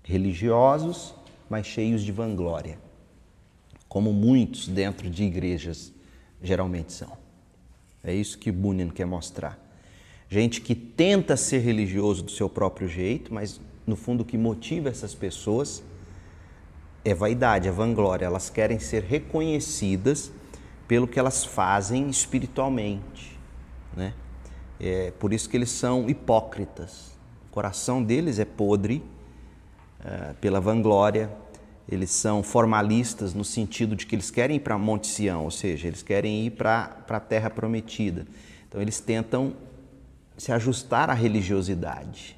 Religiosos, 0.03 1.15
mas 1.49 1.65
cheios 1.65 2.01
de 2.01 2.11
vanglória 2.11 2.83
como 3.93 4.11
muitos 4.11 4.67
dentro 4.67 5.07
de 5.07 5.23
igrejas 5.23 5.93
geralmente 6.41 6.91
são. 6.91 7.15
É 8.03 8.11
isso 8.11 8.39
que 8.39 8.51
Bunyan 8.51 8.89
quer 8.89 9.05
mostrar. 9.05 9.62
Gente 10.29 10.61
que 10.61 10.73
tenta 10.73 11.37
ser 11.37 11.59
religioso 11.59 12.23
do 12.23 12.31
seu 12.31 12.49
próprio 12.49 12.87
jeito, 12.87 13.33
mas 13.33 13.59
no 13.85 13.95
fundo 13.95 14.21
o 14.21 14.25
que 14.25 14.37
motiva 14.37 14.89
essas 14.89 15.13
pessoas 15.13 15.83
é 17.05 17.13
vaidade, 17.13 17.67
é 17.67 17.71
vanglória. 17.71 18.25
Elas 18.25 18.49
querem 18.49 18.79
ser 18.79 19.03
reconhecidas 19.03 20.31
pelo 20.87 21.07
que 21.07 21.19
elas 21.19 21.43
fazem 21.43 22.09
espiritualmente. 22.09 23.37
Né? 23.95 24.13
É 24.79 25.11
por 25.19 25.33
isso 25.33 25.49
que 25.49 25.57
eles 25.57 25.69
são 25.69 26.09
hipócritas. 26.09 27.17
O 27.49 27.53
coração 27.53 28.03
deles 28.03 28.39
é 28.39 28.45
podre 28.45 29.03
é, 30.03 30.33
pela 30.41 30.59
vanglória, 30.59 31.29
eles 31.87 32.11
são 32.11 32.41
formalistas 32.41 33.33
no 33.33 33.43
sentido 33.43 33.95
de 33.95 34.05
que 34.05 34.15
eles 34.15 34.31
querem 34.31 34.55
ir 34.57 34.59
para 34.61 34.77
Monte 34.77 35.07
Sião, 35.07 35.43
ou 35.43 35.51
seja, 35.51 35.87
eles 35.87 36.01
querem 36.01 36.45
ir 36.45 36.51
para 36.51 36.97
a 37.07 37.19
terra 37.19 37.49
prometida. 37.49 38.25
Então 38.67 38.81
eles 38.81 38.99
tentam 38.99 39.53
se 40.37 40.51
ajustar 40.51 41.09
à 41.09 41.13
religiosidade. 41.13 42.37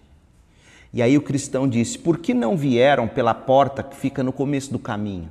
E 0.94 1.02
aí 1.02 1.18
o 1.18 1.22
cristão 1.22 1.68
disse: 1.68 1.98
Por 2.00 2.18
que 2.18 2.34
não 2.34 2.56
vieram 2.56 3.08
pela 3.08 3.34
porta 3.34 3.84
que 3.84 3.96
fica 3.96 4.24
no 4.24 4.32
começo 4.32 4.72
do 4.72 4.80
caminho? 4.80 5.30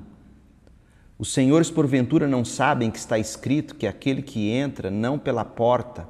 Os 1.19 1.33
senhores, 1.33 1.71
porventura, 1.71 2.27
não 2.27 2.45
sabem 2.45 2.91
que 2.91 2.99
está 2.99 3.19
escrito 3.19 3.75
que 3.75 3.87
aquele 3.87 4.21
que 4.21 4.51
entra 4.51 4.91
não 4.91 5.19
pela 5.19 5.45
porta, 5.45 6.07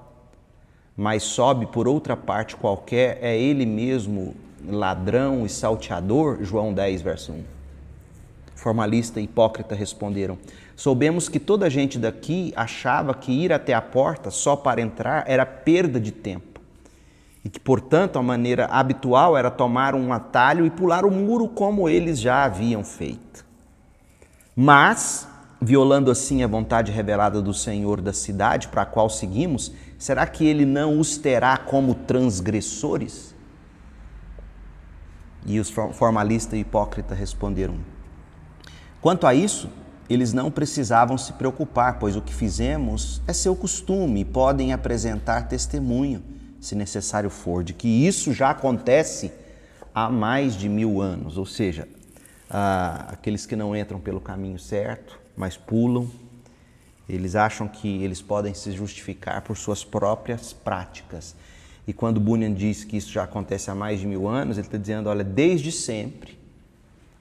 mas 0.97 1.23
sobe 1.23 1.67
por 1.67 1.87
outra 1.87 2.17
parte 2.17 2.57
qualquer, 2.57 3.19
é 3.21 3.39
ele 3.39 3.67
mesmo 3.67 4.35
ladrão 4.67 5.45
e 5.45 5.49
salteador? 5.49 6.39
João 6.43 6.73
10, 6.73 7.03
verso 7.03 7.33
1 7.33 7.55
formalista 8.65 9.21
e 9.21 9.25
hipócrita 9.25 9.75
responderam: 9.75 10.39
Soubemos 10.77 11.29
que 11.29 11.39
toda 11.39 11.67
a 11.67 11.69
gente 11.69 11.99
daqui 11.99 12.53
achava 12.57 13.15
que 13.15 13.31
ir 13.31 13.53
até 13.53 13.73
a 13.73 13.83
porta 13.83 14.31
só 14.31 14.57
para 14.57 14.81
entrar 14.81 15.25
era 15.27 15.47
perda 15.47 16.01
de 16.01 16.11
tempo. 16.11 16.61
E 17.45 17.49
que, 17.49 17.61
portanto, 17.61 18.19
a 18.19 18.23
maneira 18.23 18.67
habitual 18.67 19.37
era 19.37 19.51
tomar 19.51 19.95
um 19.95 20.13
atalho 20.13 20.65
e 20.65 20.71
pular 20.71 21.05
o 21.05 21.11
muro 21.11 21.47
como 21.47 21.89
eles 21.89 22.19
já 22.19 22.45
haviam 22.45 22.83
feito. 22.83 23.45
Mas, 24.57 25.29
violando 25.61 26.11
assim 26.11 26.43
a 26.43 26.47
vontade 26.47 26.91
revelada 26.91 27.43
do 27.43 27.53
Senhor 27.53 28.01
da 28.01 28.13
cidade 28.13 28.69
para 28.69 28.83
a 28.83 28.87
qual 28.87 29.11
seguimos, 29.11 29.73
será 29.99 30.27
que 30.27 30.47
ele 30.47 30.65
não 30.65 30.99
os 30.99 31.19
terá 31.19 31.57
como 31.57 31.95
transgressores? 31.95 33.35
E 35.47 35.61
os 35.61 35.71
formalistas 35.71 36.55
e 36.55 36.63
hipócritas 36.63 37.19
responderam: 37.19 37.77
Quanto 39.03 39.27
a 39.27 39.35
isso, 39.35 39.69
eles 40.09 40.33
não 40.33 40.51
precisavam 40.51 41.17
se 41.17 41.33
preocupar, 41.33 41.99
pois 41.99 42.17
o 42.17 42.23
que 42.23 42.35
fizemos 42.35 43.23
é 43.27 43.33
seu 43.33 43.57
costume 43.57 44.21
e 44.21 44.25
podem 44.25 44.73
apresentar 44.73 45.49
testemunho, 45.49 46.23
se 46.61 46.75
necessário 46.75 47.31
for, 47.31 47.65
de 47.65 47.73
que 47.73 47.89
isso 47.89 48.33
já 48.33 48.51
acontece 48.51 49.33
há 49.95 50.11
mais 50.11 50.55
de 50.55 50.69
mil 50.69 51.01
anos. 51.01 51.39
Ou 51.39 51.47
seja, 51.47 51.89
ah, 52.51 53.09
aqueles 53.13 53.47
que 53.47 53.57
não 53.57 53.75
entram 53.75 53.99
pelo 53.99 54.21
caminho 54.21 54.59
certo, 54.59 55.19
mas 55.37 55.57
pulam, 55.57 56.09
eles 57.09 57.35
acham 57.35 57.69
que 57.69 58.03
eles 58.03 58.21
podem 58.21 58.55
se 58.55 58.73
justificar 58.73 59.43
por 59.43 59.57
suas 59.57 59.85
próprias 59.85 60.53
práticas. 60.53 61.35
E 61.87 61.93
quando 61.93 62.19
Bunyan 62.19 62.53
diz 62.53 62.83
que 62.83 62.97
isso 62.97 63.13
já 63.13 63.25
acontece 63.25 63.71
há 63.71 63.75
mais 63.75 64.01
de 64.01 64.07
mil 64.07 64.27
anos, 64.27 64.57
ele 64.57 64.67
está 64.67 64.79
dizendo: 64.79 65.09
olha, 65.09 65.23
desde 65.23 65.71
sempre 65.71 66.39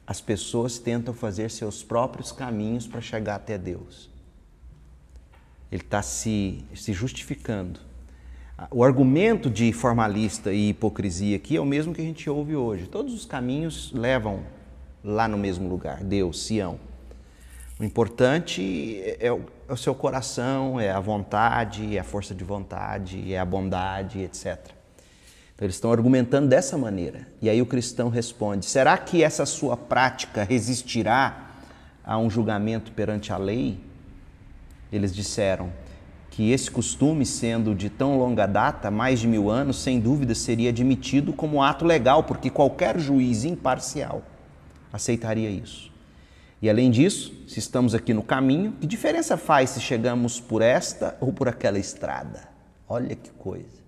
as 0.05 0.19
pessoas 0.19 0.77
tentam 0.77 1.13
fazer 1.13 1.49
seus 1.49 1.83
próprios 1.83 2.31
caminhos 2.31 2.85
para 2.85 3.01
chegar 3.01 3.35
até 3.35 3.57
Deus. 3.57 4.09
Ele 5.71 5.81
está 5.81 6.01
se, 6.01 6.63
se 6.75 6.93
justificando. 6.93 7.79
O 8.69 8.83
argumento 8.83 9.49
de 9.49 9.71
formalista 9.73 10.53
e 10.53 10.69
hipocrisia 10.69 11.35
aqui 11.35 11.57
é 11.57 11.61
o 11.61 11.65
mesmo 11.65 11.93
que 11.93 12.01
a 12.01 12.03
gente 12.03 12.29
ouve 12.29 12.55
hoje. 12.55 12.87
Todos 12.87 13.13
os 13.13 13.25
caminhos 13.25 13.91
levam 13.93 14.43
lá 15.03 15.27
no 15.27 15.37
mesmo 15.37 15.67
lugar, 15.67 16.03
Deus, 16.03 16.43
Sião. 16.43 16.79
O 17.79 17.83
importante 17.83 19.01
é 19.19 19.31
o, 19.31 19.41
é 19.67 19.73
o 19.73 19.77
seu 19.77 19.95
coração, 19.95 20.79
é 20.79 20.91
a 20.91 20.99
vontade, 20.99 21.97
é 21.97 21.99
a 21.99 22.03
força 22.03 22.35
de 22.35 22.43
vontade, 22.43 23.33
é 23.33 23.39
a 23.39 23.45
bondade, 23.45 24.19
etc. 24.19 24.82
Então, 25.55 25.65
eles 25.65 25.75
estão 25.75 25.91
argumentando 25.91 26.47
dessa 26.47 26.77
maneira. 26.77 27.27
E 27.41 27.49
aí 27.49 27.61
o 27.61 27.65
cristão 27.65 28.09
responde: 28.09 28.65
será 28.65 28.97
que 28.97 29.23
essa 29.23 29.45
sua 29.45 29.77
prática 29.77 30.43
resistirá 30.43 31.51
a 32.03 32.17
um 32.17 32.29
julgamento 32.29 32.91
perante 32.91 33.31
a 33.31 33.37
lei? 33.37 33.79
Eles 34.91 35.13
disseram 35.13 35.71
que 36.29 36.51
esse 36.51 36.69
costume, 36.69 37.25
sendo 37.27 37.75
de 37.75 37.91
tão 37.91 38.17
longa 38.17 38.47
data, 38.47 38.89
mais 38.89 39.19
de 39.19 39.27
mil 39.27 39.51
anos, 39.51 39.79
sem 39.81 39.99
dúvida 39.99 40.33
seria 40.33 40.69
admitido 40.69 41.31
como 41.31 41.61
ato 41.61 41.85
legal, 41.85 42.23
porque 42.23 42.49
qualquer 42.49 42.99
juiz 42.99 43.43
imparcial 43.43 44.23
aceitaria 44.91 45.49
isso. 45.49 45.91
E 46.59 46.69
além 46.69 46.89
disso, 46.89 47.33
se 47.47 47.59
estamos 47.59 47.93
aqui 47.93 48.13
no 48.13 48.23
caminho, 48.23 48.71
que 48.79 48.87
diferença 48.87 49.37
faz 49.37 49.71
se 49.71 49.81
chegamos 49.81 50.39
por 50.39 50.61
esta 50.63 51.15
ou 51.19 51.31
por 51.31 51.47
aquela 51.47 51.77
estrada? 51.77 52.49
Olha 52.87 53.15
que 53.15 53.29
coisa. 53.31 53.82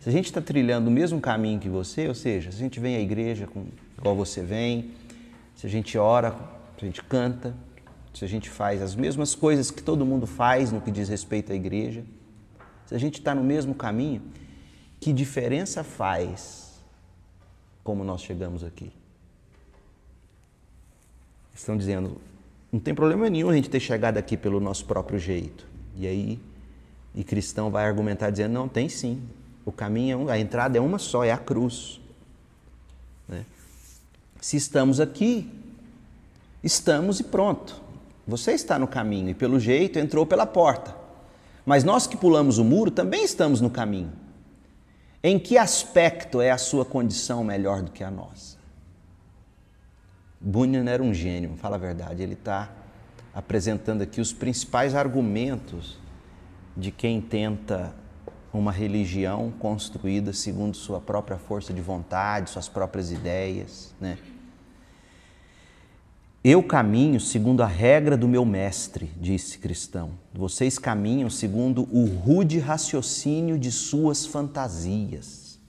Se 0.00 0.08
a 0.08 0.12
gente 0.12 0.24
está 0.26 0.40
trilhando 0.40 0.88
o 0.88 0.90
mesmo 0.90 1.20
caminho 1.20 1.60
que 1.60 1.68
você, 1.68 2.08
ou 2.08 2.14
seja, 2.14 2.50
se 2.50 2.56
a 2.56 2.60
gente 2.60 2.80
vem 2.80 2.96
à 2.96 3.00
igreja 3.00 3.46
com, 3.46 3.66
igual 3.98 4.16
você 4.16 4.42
vem, 4.42 4.92
se 5.54 5.66
a 5.66 5.70
gente 5.70 5.98
ora, 5.98 6.34
se 6.78 6.84
a 6.84 6.86
gente 6.86 7.04
canta, 7.04 7.54
se 8.14 8.24
a 8.24 8.28
gente 8.28 8.48
faz 8.48 8.80
as 8.80 8.96
mesmas 8.96 9.34
coisas 9.34 9.70
que 9.70 9.82
todo 9.82 10.04
mundo 10.06 10.26
faz 10.26 10.72
no 10.72 10.80
que 10.80 10.90
diz 10.90 11.08
respeito 11.10 11.52
à 11.52 11.54
igreja, 11.54 12.02
se 12.86 12.94
a 12.94 12.98
gente 12.98 13.18
está 13.18 13.34
no 13.34 13.44
mesmo 13.44 13.74
caminho, 13.74 14.22
que 14.98 15.12
diferença 15.12 15.84
faz 15.84 16.80
como 17.84 18.02
nós 18.02 18.22
chegamos 18.22 18.64
aqui? 18.64 18.90
Estão 21.54 21.76
dizendo, 21.76 22.18
não 22.72 22.80
tem 22.80 22.94
problema 22.94 23.28
nenhum 23.28 23.50
a 23.50 23.54
gente 23.54 23.68
ter 23.68 23.80
chegado 23.80 24.16
aqui 24.16 24.36
pelo 24.36 24.60
nosso 24.60 24.86
próprio 24.86 25.18
jeito. 25.18 25.66
E 25.94 26.06
aí, 26.06 26.40
e 27.14 27.22
cristão 27.22 27.70
vai 27.70 27.84
argumentar 27.84 28.30
dizendo, 28.30 28.52
não, 28.52 28.66
tem 28.66 28.88
sim. 28.88 29.22
O 29.64 29.72
caminho, 29.72 30.28
é 30.28 30.34
a 30.34 30.38
entrada 30.38 30.78
é 30.78 30.80
uma 30.80 30.98
só, 30.98 31.24
é 31.24 31.30
a 31.30 31.38
cruz. 31.38 32.00
Né? 33.28 33.44
Se 34.40 34.56
estamos 34.56 35.00
aqui, 35.00 35.50
estamos 36.62 37.20
e 37.20 37.24
pronto. 37.24 37.80
Você 38.26 38.52
está 38.52 38.78
no 38.78 38.86
caminho 38.86 39.30
e 39.30 39.34
pelo 39.34 39.58
jeito 39.58 39.98
entrou 39.98 40.24
pela 40.24 40.46
porta. 40.46 40.94
Mas 41.66 41.84
nós 41.84 42.06
que 42.06 42.16
pulamos 42.16 42.58
o 42.58 42.64
muro 42.64 42.90
também 42.90 43.24
estamos 43.24 43.60
no 43.60 43.70
caminho. 43.70 44.12
Em 45.22 45.38
que 45.38 45.58
aspecto 45.58 46.40
é 46.40 46.50
a 46.50 46.58
sua 46.58 46.84
condição 46.84 47.44
melhor 47.44 47.82
do 47.82 47.90
que 47.90 48.02
a 48.02 48.10
nossa? 48.10 48.56
Bunyan 50.40 50.88
era 50.88 51.02
um 51.02 51.12
gênio, 51.12 51.54
fala 51.56 51.76
a 51.76 51.78
verdade. 51.78 52.22
Ele 52.22 52.32
está 52.32 52.70
apresentando 53.34 54.02
aqui 54.02 54.20
os 54.20 54.32
principais 54.32 54.94
argumentos 54.94 55.98
de 56.74 56.90
quem 56.90 57.20
tenta 57.20 57.94
uma 58.58 58.72
religião 58.72 59.52
construída 59.58 60.32
segundo 60.32 60.76
sua 60.76 61.00
própria 61.00 61.38
força 61.38 61.72
de 61.72 61.80
vontade, 61.80 62.50
suas 62.50 62.68
próprias 62.68 63.12
ideias, 63.12 63.94
né? 64.00 64.18
Eu 66.42 66.62
caminho 66.62 67.20
segundo 67.20 67.62
a 67.62 67.66
regra 67.66 68.16
do 68.16 68.26
meu 68.26 68.46
mestre, 68.46 69.10
disse 69.20 69.58
cristão. 69.58 70.12
Vocês 70.32 70.78
caminham 70.78 71.28
segundo 71.28 71.86
o 71.92 72.06
rude 72.06 72.58
raciocínio 72.58 73.58
de 73.58 73.70
suas 73.70 74.24
fantasias. 74.24 75.60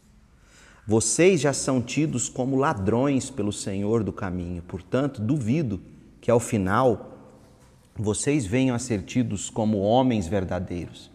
Vocês 0.88 1.42
já 1.42 1.52
são 1.52 1.82
tidos 1.82 2.30
como 2.30 2.56
ladrões 2.56 3.30
pelo 3.30 3.52
Senhor 3.52 4.02
do 4.02 4.14
caminho, 4.14 4.62
portanto, 4.62 5.22
duvido 5.22 5.82
que 6.22 6.32
ao 6.32 6.40
final 6.40 7.18
vocês 7.94 8.46
venham 8.46 8.74
a 8.74 8.80
ser 8.80 9.04
tidos 9.04 9.50
como 9.50 9.80
homens 9.80 10.26
verdadeiros. 10.26 11.11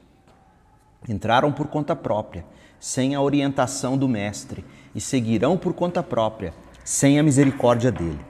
Entraram 1.08 1.52
por 1.52 1.68
conta 1.68 1.94
própria, 1.94 2.44
sem 2.80 3.14
a 3.14 3.20
orientação 3.20 3.96
do 3.96 4.08
Mestre, 4.08 4.64
e 4.94 5.00
seguirão 5.00 5.56
por 5.56 5.72
conta 5.72 6.02
própria, 6.02 6.52
sem 6.84 7.18
a 7.18 7.22
misericórdia 7.22 7.92
dele. 7.92 8.20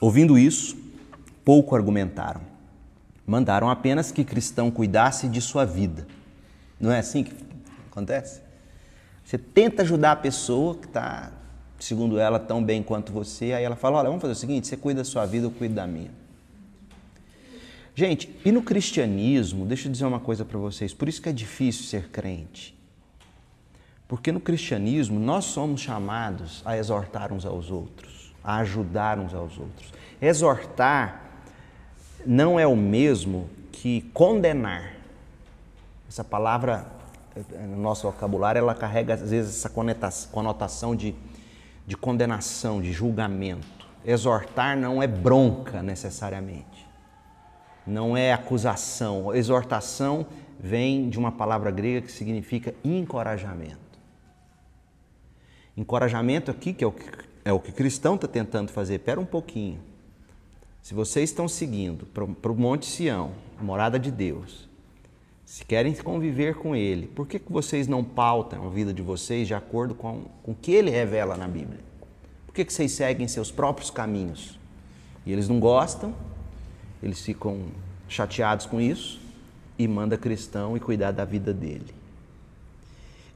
Ouvindo 0.00 0.38
isso, 0.38 0.76
pouco 1.44 1.74
argumentaram. 1.74 2.40
Mandaram 3.26 3.68
apenas 3.68 4.10
que 4.10 4.24
cristão 4.24 4.70
cuidasse 4.70 5.28
de 5.28 5.40
sua 5.40 5.64
vida. 5.64 6.06
Não 6.80 6.90
é 6.90 6.98
assim 6.98 7.24
que 7.24 7.34
acontece? 7.90 8.40
Você 9.24 9.38
tenta 9.38 9.82
ajudar 9.82 10.12
a 10.12 10.16
pessoa 10.16 10.74
que 10.74 10.86
está, 10.86 11.30
segundo 11.78 12.18
ela, 12.18 12.38
tão 12.38 12.64
bem 12.64 12.82
quanto 12.82 13.12
você, 13.12 13.52
aí 13.52 13.62
ela 13.62 13.76
fala: 13.76 13.98
Olha, 13.98 14.08
vamos 14.08 14.22
fazer 14.22 14.32
o 14.32 14.36
seguinte, 14.36 14.66
você 14.66 14.76
cuida 14.76 15.02
da 15.02 15.04
sua 15.04 15.26
vida, 15.26 15.46
eu 15.46 15.50
cuido 15.50 15.74
da 15.74 15.86
minha. 15.86 16.10
Gente, 17.94 18.34
e 18.44 18.52
no 18.52 18.62
cristianismo, 18.62 19.66
deixa 19.66 19.88
eu 19.88 19.92
dizer 19.92 20.04
uma 20.04 20.20
coisa 20.20 20.44
para 20.44 20.58
vocês, 20.58 20.94
por 20.94 21.08
isso 21.08 21.20
que 21.20 21.28
é 21.28 21.32
difícil 21.32 21.84
ser 21.84 22.08
crente. 22.08 22.78
Porque 24.06 24.32
no 24.32 24.40
cristianismo 24.40 25.20
nós 25.20 25.44
somos 25.44 25.80
chamados 25.80 26.62
a 26.64 26.76
exortar 26.76 27.32
uns 27.32 27.44
aos 27.44 27.70
outros 27.70 28.20
a 28.42 28.56
ajudar 28.58 29.18
uns 29.18 29.34
aos 29.34 29.58
outros. 29.58 29.92
Exortar 30.20 31.22
não 32.26 32.58
é 32.58 32.66
o 32.66 32.76
mesmo 32.76 33.48
que 33.72 34.02
condenar. 34.12 34.94
Essa 36.08 36.24
palavra, 36.24 36.86
no 37.68 37.76
nosso 37.76 38.10
vocabulário, 38.10 38.58
ela 38.58 38.74
carrega 38.74 39.14
às 39.14 39.30
vezes 39.30 39.64
essa 39.64 39.70
conotação 40.30 40.96
de, 40.96 41.14
de 41.86 41.96
condenação, 41.96 42.80
de 42.80 42.92
julgamento. 42.92 43.88
Exortar 44.04 44.76
não 44.76 45.02
é 45.02 45.06
bronca 45.06 45.82
necessariamente, 45.82 46.86
não 47.90 48.16
é 48.16 48.32
acusação. 48.32 49.34
Exortação 49.34 50.26
vem 50.58 51.10
de 51.10 51.18
uma 51.18 51.32
palavra 51.32 51.70
grega 51.70 52.02
que 52.02 52.12
significa 52.12 52.74
encorajamento. 52.84 53.78
Encorajamento 55.76 56.50
aqui, 56.50 56.72
que 56.72 56.84
é 56.84 56.86
o 56.86 56.92
que 56.92 57.30
é 57.44 57.52
o 57.52 57.60
que 57.60 57.72
cristão 57.72 58.14
está 58.14 58.28
tentando 58.28 58.70
fazer. 58.70 58.94
Espera 58.94 59.20
um 59.20 59.24
pouquinho. 59.24 59.80
Se 60.82 60.94
vocês 60.94 61.30
estão 61.30 61.48
seguindo 61.48 62.06
para 62.06 62.52
o 62.52 62.56
Monte 62.56 62.86
Sião, 62.86 63.32
a 63.58 63.62
morada 63.62 63.98
de 63.98 64.10
Deus, 64.10 64.68
se 65.44 65.64
querem 65.64 65.94
conviver 65.94 66.54
com 66.54 66.74
Ele, 66.74 67.06
por 67.06 67.26
que, 67.26 67.38
que 67.38 67.52
vocês 67.52 67.86
não 67.86 68.02
pautam 68.02 68.66
a 68.66 68.70
vida 68.70 68.94
de 68.94 69.02
vocês 69.02 69.46
de 69.46 69.54
acordo 69.54 69.94
com, 69.94 70.24
com 70.42 70.52
o 70.52 70.54
que 70.54 70.72
Ele 70.72 70.90
revela 70.90 71.36
na 71.36 71.46
Bíblia? 71.46 71.80
Por 72.46 72.54
que, 72.54 72.64
que 72.64 72.72
vocês 72.72 72.92
seguem 72.92 73.28
seus 73.28 73.50
próprios 73.50 73.90
caminhos? 73.90 74.58
E 75.26 75.32
eles 75.32 75.48
não 75.48 75.60
gostam, 75.60 76.14
eles 77.02 77.20
ficam 77.20 77.66
chateados 78.08 78.66
com 78.66 78.80
isso 78.80 79.20
e 79.78 79.88
manda 79.88 80.16
cristão 80.16 80.76
e 80.76 80.80
cuidar 80.80 81.12
da 81.12 81.24
vida 81.24 81.52
dele. 81.52 81.94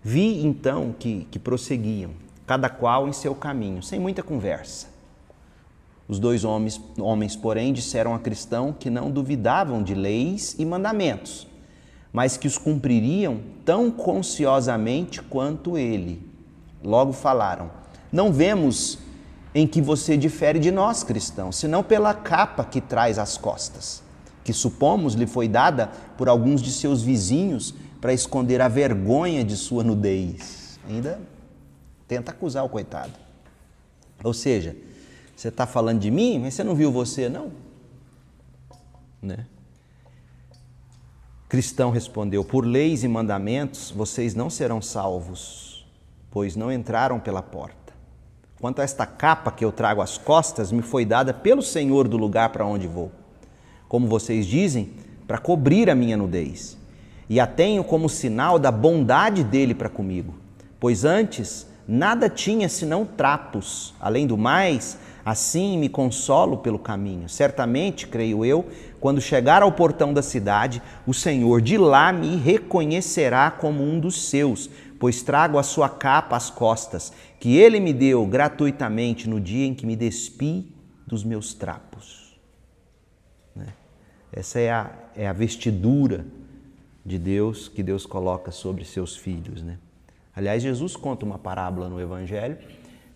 Vi 0.03 0.45
então 0.45 0.95
que, 0.99 1.27
que 1.31 1.39
prosseguiam 1.39 2.11
cada 2.47 2.69
qual 2.69 3.09
em 3.09 3.13
seu 3.13 3.35
caminho, 3.35 3.83
sem 3.83 3.99
muita 3.99 4.23
conversa. 4.23 4.89
Os 6.07 6.19
dois 6.19 6.45
homens, 6.45 6.81
homens, 6.99 7.35
porém, 7.35 7.73
disseram 7.73 8.15
a 8.15 8.19
cristão 8.19 8.73
que 8.73 8.91
não 8.91 9.11
duvidavam 9.11 9.83
de 9.83 9.95
leis 9.95 10.55
e 10.59 10.65
mandamentos, 10.65 11.47
mas 12.13 12.37
que 12.37 12.47
os 12.47 12.59
cumpririam 12.59 13.41
tão 13.65 13.91
conciosamente 13.91 15.23
quanto 15.23 15.79
ele. 15.79 16.21
Logo 16.83 17.13
falaram: 17.13 17.71
Não 18.13 18.31
vemos 18.31 18.99
em 19.55 19.67
que 19.67 19.81
você 19.81 20.17
difere 20.17 20.59
de 20.59 20.71
nós, 20.71 21.05
cristãos, 21.05 21.57
senão 21.57 21.83
pela 21.83 22.13
capa 22.13 22.65
que 22.65 22.81
traz 22.81 23.19
às 23.19 23.39
costas, 23.39 24.03
que 24.43 24.53
supomos 24.53 25.15
lhe 25.15 25.27
foi 25.27 25.47
dada 25.47 25.91
por 26.19 26.29
alguns 26.29 26.61
de 26.61 26.73
seus 26.73 27.03
vizinhos 27.03 27.75
para 28.01 28.13
esconder 28.13 28.61
a 28.61 28.69
vergonha 28.69 29.45
de 29.45 29.57
sua 29.57 29.85
nudez. 29.85 30.79
Ainda 30.89 31.21
Tenta 32.07 32.31
acusar 32.31 32.65
o 32.65 32.69
coitado. 32.69 33.13
Ou 34.23 34.35
seja, 34.35 34.77
você 35.35 35.49
está 35.49 35.67
falando 35.67 36.01
de 36.01 36.11
mim, 36.11 36.39
mas 36.39 36.55
você 36.55 36.65
não 36.65 36.75
viu 36.75 36.93
você, 36.93 37.29
não? 37.29 37.51
Né? 39.21 39.47
Cristão 41.49 41.91
respondeu: 41.91 42.45
Por 42.45 42.65
leis 42.65 43.03
e 43.03 43.09
mandamentos 43.09 43.91
vocês 43.91 44.35
não 44.35 44.51
serão 44.51 44.83
salvos, 44.83 45.87
pois 46.31 46.57
não 46.57 46.71
entraram 46.71 47.19
pela 47.19 47.43
porta. 47.43 47.84
Quanto 48.65 48.81
a 48.81 48.83
esta 48.83 49.05
capa 49.05 49.51
que 49.51 49.63
eu 49.63 49.71
trago 49.71 50.01
às 50.01 50.17
costas, 50.17 50.73
me 50.73 50.81
foi 50.81 51.05
dada 51.05 51.35
pelo 51.35 51.61
Senhor 51.61 52.09
do 52.09 52.17
lugar 52.17 52.49
para 52.49 52.65
onde 52.65 52.87
vou. 52.87 53.13
Como 53.87 54.09
vocês 54.09 54.47
dizem, 54.47 54.93
para 55.27 55.37
cobrir 55.37 55.91
a 55.91 55.95
minha 55.95 56.17
nudez. 56.17 56.75
E 57.29 57.39
a 57.39 57.47
tenho 57.47 57.85
como 57.85 58.09
sinal 58.09 58.59
da 58.59 58.73
bondade 58.73 59.45
dele 59.45 59.75
para 59.75 59.91
comigo. 59.91 60.33
Pois 60.81 61.05
antes 61.05 61.67
nada 61.87 62.27
tinha 62.31 62.67
senão 62.67 63.05
trapos. 63.05 63.93
Além 64.01 64.27
do 64.27 64.39
mais, 64.39 64.97
assim 65.27 65.77
me 65.77 65.91
consolo 65.91 66.57
pelo 66.57 66.79
caminho. 66.79 67.29
Certamente, 67.29 68.07
creio 68.07 68.47
eu, 68.47 68.65
quando 68.99 69.21
chegar 69.21 69.63
ao 69.63 69.73
portão 69.73 70.15
da 70.15 70.23
cidade, 70.23 70.81
o 71.07 71.13
Senhor 71.13 71.61
de 71.61 71.77
lá 71.77 72.11
me 72.11 72.37
reconhecerá 72.37 73.51
como 73.51 73.83
um 73.83 74.01
dos 74.01 74.31
seus, 74.31 74.71
pois 75.05 75.23
trago 75.23 75.59
a 75.59 75.63
sua 75.63 75.87
capa 75.87 76.35
às 76.35 76.49
costas, 76.49 77.13
que 77.39 77.59
ele 77.59 77.79
me 77.79 77.93
deu 77.93 78.25
gratuitamente 78.25 79.29
no 79.29 79.39
dia 79.39 79.67
em 79.67 79.75
que 79.75 79.85
me 79.85 79.95
despi 79.95 80.75
dos 81.07 81.23
meus 81.23 81.53
trapos. 81.53 82.35
Né? 83.55 83.67
Essa 84.33 84.61
é 84.61 84.73
a, 84.73 84.91
é 85.15 85.27
a 85.27 85.33
vestidura 85.35 86.25
de 87.05 87.19
Deus 87.19 87.69
que 87.69 87.83
Deus 87.83 88.07
coloca 88.07 88.51
sobre 88.51 88.83
seus 88.83 89.15
filhos, 89.15 89.63
né? 89.63 89.77
Aliás, 90.35 90.63
Jesus 90.63 90.97
conta 90.97 91.27
uma 91.27 91.39
parábola 91.39 91.87
no 91.91 92.01
Evangelho, 92.01 92.57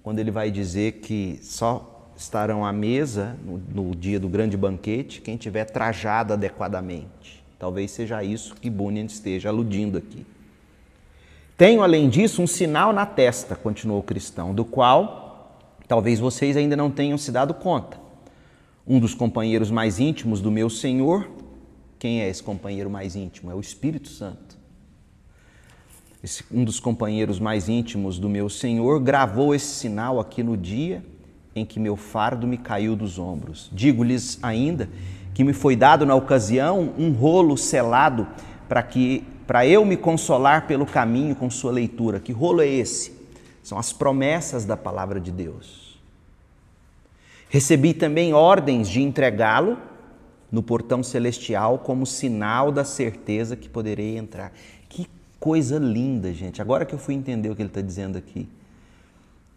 quando 0.02 0.18
ele 0.18 0.30
vai 0.30 0.50
dizer 0.50 1.00
que 1.00 1.40
só 1.42 2.10
estarão 2.14 2.66
à 2.66 2.70
mesa 2.70 3.34
no, 3.42 3.86
no 3.86 3.96
dia 3.96 4.20
do 4.20 4.28
grande 4.28 4.58
banquete 4.58 5.22
quem 5.22 5.38
tiver 5.38 5.64
trajado 5.64 6.34
adequadamente. 6.34 7.42
Talvez 7.58 7.92
seja 7.92 8.22
isso 8.22 8.54
que 8.56 8.68
Bunyan 8.68 9.06
esteja 9.06 9.48
aludindo 9.48 9.96
aqui. 9.96 10.26
Tenho, 11.58 11.82
além 11.82 12.08
disso, 12.08 12.40
um 12.40 12.46
sinal 12.46 12.90
na 12.90 13.04
testa, 13.04 13.54
continuou 13.54 14.00
o 14.00 14.02
cristão, 14.02 14.54
do 14.54 14.64
qual 14.64 15.58
talvez 15.86 16.18
vocês 16.18 16.56
ainda 16.56 16.74
não 16.74 16.90
tenham 16.90 17.18
se 17.18 17.30
dado 17.30 17.52
conta. 17.52 18.00
Um 18.86 18.98
dos 18.98 19.12
companheiros 19.12 19.70
mais 19.70 20.00
íntimos 20.00 20.40
do 20.40 20.50
meu 20.50 20.70
Senhor, 20.70 21.28
quem 21.98 22.22
é 22.22 22.28
esse 22.30 22.42
companheiro 22.42 22.88
mais 22.88 23.14
íntimo? 23.14 23.50
É 23.50 23.54
o 23.54 23.60
Espírito 23.60 24.08
Santo 24.08 24.58
esse, 26.22 26.44
um 26.50 26.64
dos 26.64 26.80
companheiros 26.80 27.38
mais 27.38 27.68
íntimos 27.68 28.18
do 28.18 28.28
meu 28.28 28.48
Senhor, 28.48 29.00
gravou 29.00 29.54
esse 29.54 29.66
sinal 29.66 30.18
aqui 30.18 30.42
no 30.42 30.56
dia 30.56 31.04
em 31.54 31.64
que 31.64 31.80
meu 31.80 31.96
fardo 31.96 32.46
me 32.46 32.58
caiu 32.58 32.96
dos 32.96 33.18
ombros. 33.18 33.70
Digo-lhes 33.72 34.38
ainda 34.42 34.88
que 35.32 35.44
me 35.44 35.52
foi 35.52 35.76
dado 35.76 36.04
na 36.04 36.14
ocasião 36.14 36.92
um 36.98 37.12
rolo 37.12 37.56
selado 37.56 38.26
para 38.68 38.82
que 38.82 39.24
para 39.48 39.66
eu 39.66 39.82
me 39.82 39.96
consolar 39.96 40.66
pelo 40.66 40.84
caminho 40.84 41.34
com 41.34 41.48
sua 41.48 41.72
leitura. 41.72 42.20
Que 42.20 42.32
rolo 42.32 42.60
é 42.60 42.66
esse? 42.66 43.18
São 43.62 43.78
as 43.78 43.94
promessas 43.94 44.66
da 44.66 44.76
palavra 44.76 45.18
de 45.18 45.32
Deus. 45.32 45.98
Recebi 47.48 47.94
também 47.94 48.34
ordens 48.34 48.90
de 48.90 49.00
entregá-lo 49.00 49.78
no 50.52 50.62
portão 50.62 51.02
celestial 51.02 51.78
como 51.78 52.04
sinal 52.04 52.70
da 52.70 52.84
certeza 52.84 53.56
que 53.56 53.70
poderei 53.70 54.18
entrar. 54.18 54.52
Que 54.86 55.08
coisa 55.40 55.78
linda, 55.78 56.30
gente. 56.34 56.60
Agora 56.60 56.84
que 56.84 56.94
eu 56.94 56.98
fui 56.98 57.14
entender 57.14 57.48
o 57.48 57.56
que 57.56 57.62
ele 57.62 57.70
está 57.70 57.80
dizendo 57.80 58.18
aqui. 58.18 58.46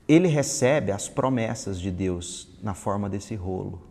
Ele 0.07 0.29
recebe 0.29 0.93
as 0.93 1.09
promessas 1.09 1.77
de 1.77 1.91
Deus 1.91 2.47
na 2.63 2.73
forma 2.73 3.09
desse 3.09 3.35
rolo. 3.35 3.90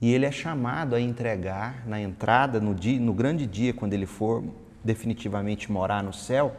E 0.00 0.12
ele 0.12 0.24
é 0.24 0.30
chamado 0.30 0.94
a 0.94 1.00
entregar 1.00 1.86
na 1.86 2.00
entrada, 2.00 2.60
no, 2.60 2.74
dia, 2.74 3.00
no 3.00 3.12
grande 3.12 3.46
dia, 3.46 3.72
quando 3.72 3.94
ele 3.94 4.06
for 4.06 4.44
definitivamente 4.84 5.70
morar 5.70 6.02
no 6.02 6.12
céu, 6.12 6.54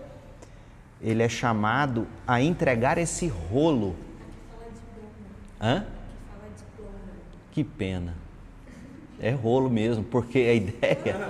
ele 1.02 1.24
é 1.24 1.30
chamado 1.30 2.06
a 2.28 2.42
entregar 2.42 2.98
esse 2.98 3.28
rolo. 3.28 3.96
Hã? 5.62 5.86
Que 7.52 7.64
pena. 7.64 8.16
É 9.22 9.32
rolo 9.32 9.70
mesmo, 9.70 10.04
porque 10.04 10.40
a 10.40 10.54
ideia. 10.54 11.30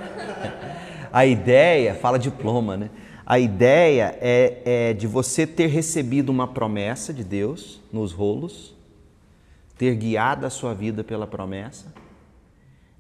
A 1.12 1.26
ideia, 1.26 1.96
fala 1.96 2.20
diploma, 2.20 2.78
né? 2.78 2.90
A 3.26 3.40
ideia 3.40 4.16
é, 4.22 4.62
é 4.64 4.94
de 4.94 5.08
você 5.08 5.46
ter 5.46 5.68
recebido 5.68 6.30
uma 6.30 6.48
promessa 6.48 7.14
de 7.14 7.24
Deus 7.24 7.82
nos 7.92 8.12
rolos, 8.12 8.76
ter 9.80 9.96
guiado 9.96 10.46
a 10.46 10.50
sua 10.50 10.76
vida 10.76 11.06
pela 11.06 11.26
promessa, 11.26 11.94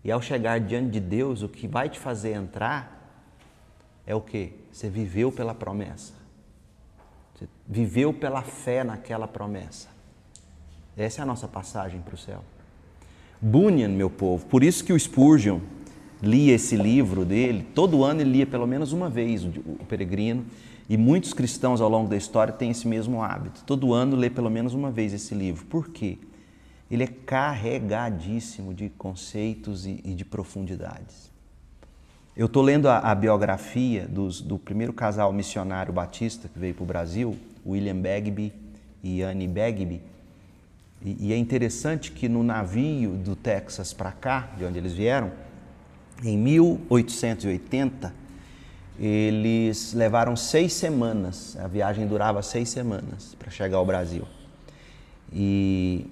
e 0.01 0.09
ao 0.09 0.21
chegar 0.21 0.61
diante 0.61 0.91
de 0.91 1.01
Deus, 1.01 1.43
o 1.43 1.49
que 1.49 1.67
vai 1.67 1.89
te 1.89 1.99
fazer 1.99 2.31
entrar 2.31 2.95
é 4.07 4.15
o 4.15 4.21
que? 4.21 4.53
Você 4.71 4.89
viveu 4.89 5.29
pela 5.29 5.53
promessa. 5.53 6.13
Você 7.35 7.49
viveu 7.67 8.13
pela 8.13 8.41
fé 8.41 8.81
naquela 8.81 9.27
promessa. 9.27 9.89
Essa 10.95 11.21
é 11.21 11.23
a 11.23 11.25
nossa 11.25 11.49
passagem 11.49 11.99
para 11.99 12.15
o 12.15 12.17
céu. 12.17 12.45
Bunyan, 13.41 13.89
meu 13.89 14.09
povo, 14.09 14.45
por 14.45 14.63
isso 14.63 14.81
que 14.85 14.93
o 14.93 14.99
Spurgeon 14.99 15.59
lia 16.21 16.55
esse 16.55 16.77
livro 16.77 17.25
dele, 17.25 17.67
todo 17.75 18.05
ano 18.05 18.21
ele 18.21 18.31
lia 18.31 18.47
pelo 18.47 18.65
menos 18.65 18.93
uma 18.93 19.09
vez 19.09 19.43
o, 19.43 19.85
Peregrino, 19.89 20.45
e 20.87 20.95
muitos 20.95 21.33
cristãos 21.33 21.81
ao 21.81 21.89
longo 21.89 22.09
da 22.09 22.15
história 22.15 22.53
têm 22.53 22.71
esse 22.71 22.87
mesmo 22.87 23.21
hábito. 23.21 23.65
Todo 23.65 23.93
ano 23.93 24.15
lê 24.15 24.29
pelo 24.29 24.49
menos 24.49 24.73
uma 24.73 24.89
vez 24.89 25.13
esse 25.13 25.35
livro. 25.35 25.65
Por 25.65 25.89
quê? 25.89 26.17
Ele 26.89 27.03
é 27.03 27.07
carregadíssimo 27.07 28.73
de 28.73 28.89
conceitos 28.89 29.85
e, 29.85 30.01
e 30.03 30.13
de 30.13 30.25
profundidades. 30.25 31.29
Eu 32.35 32.45
estou 32.45 32.63
lendo 32.63 32.87
a, 32.87 32.99
a 32.99 33.13
biografia 33.13 34.07
dos, 34.07 34.41
do 34.41 34.57
primeiro 34.57 34.93
casal 34.93 35.31
missionário 35.33 35.93
batista 35.93 36.47
que 36.47 36.57
veio 36.57 36.73
para 36.73 36.83
o 36.83 36.87
Brasil, 36.87 37.37
William 37.65 37.97
Bagby 37.97 38.53
e 39.03 39.21
Annie 39.21 39.47
Bagby, 39.47 40.01
e, 41.03 41.27
e 41.27 41.33
é 41.33 41.37
interessante 41.37 42.11
que 42.11 42.27
no 42.27 42.43
navio 42.43 43.11
do 43.11 43.35
Texas 43.35 43.93
para 43.93 44.11
cá, 44.11 44.51
de 44.57 44.65
onde 44.65 44.77
eles 44.77 44.93
vieram, 44.93 45.31
em 46.23 46.37
1880, 46.37 48.13
eles 48.99 49.93
levaram 49.93 50.35
seis 50.35 50.73
semanas, 50.73 51.55
a 51.57 51.67
viagem 51.67 52.05
durava 52.05 52.41
seis 52.41 52.69
semanas 52.69 53.33
para 53.39 53.49
chegar 53.49 53.77
ao 53.77 53.85
Brasil. 53.85 54.27
E 55.31 56.07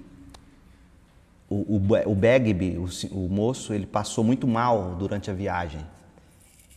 o, 1.50 1.76
o, 1.76 1.82
o 2.06 2.14
Bagby, 2.14 2.78
o, 2.78 2.88
o, 3.16 3.28
moço, 3.28 3.72
ele 3.72 3.86
passou 3.86 4.22
muito 4.22 4.46
mal 4.46 4.96
durante 4.98 5.30
a 5.30 5.34
viagem. 5.34 5.80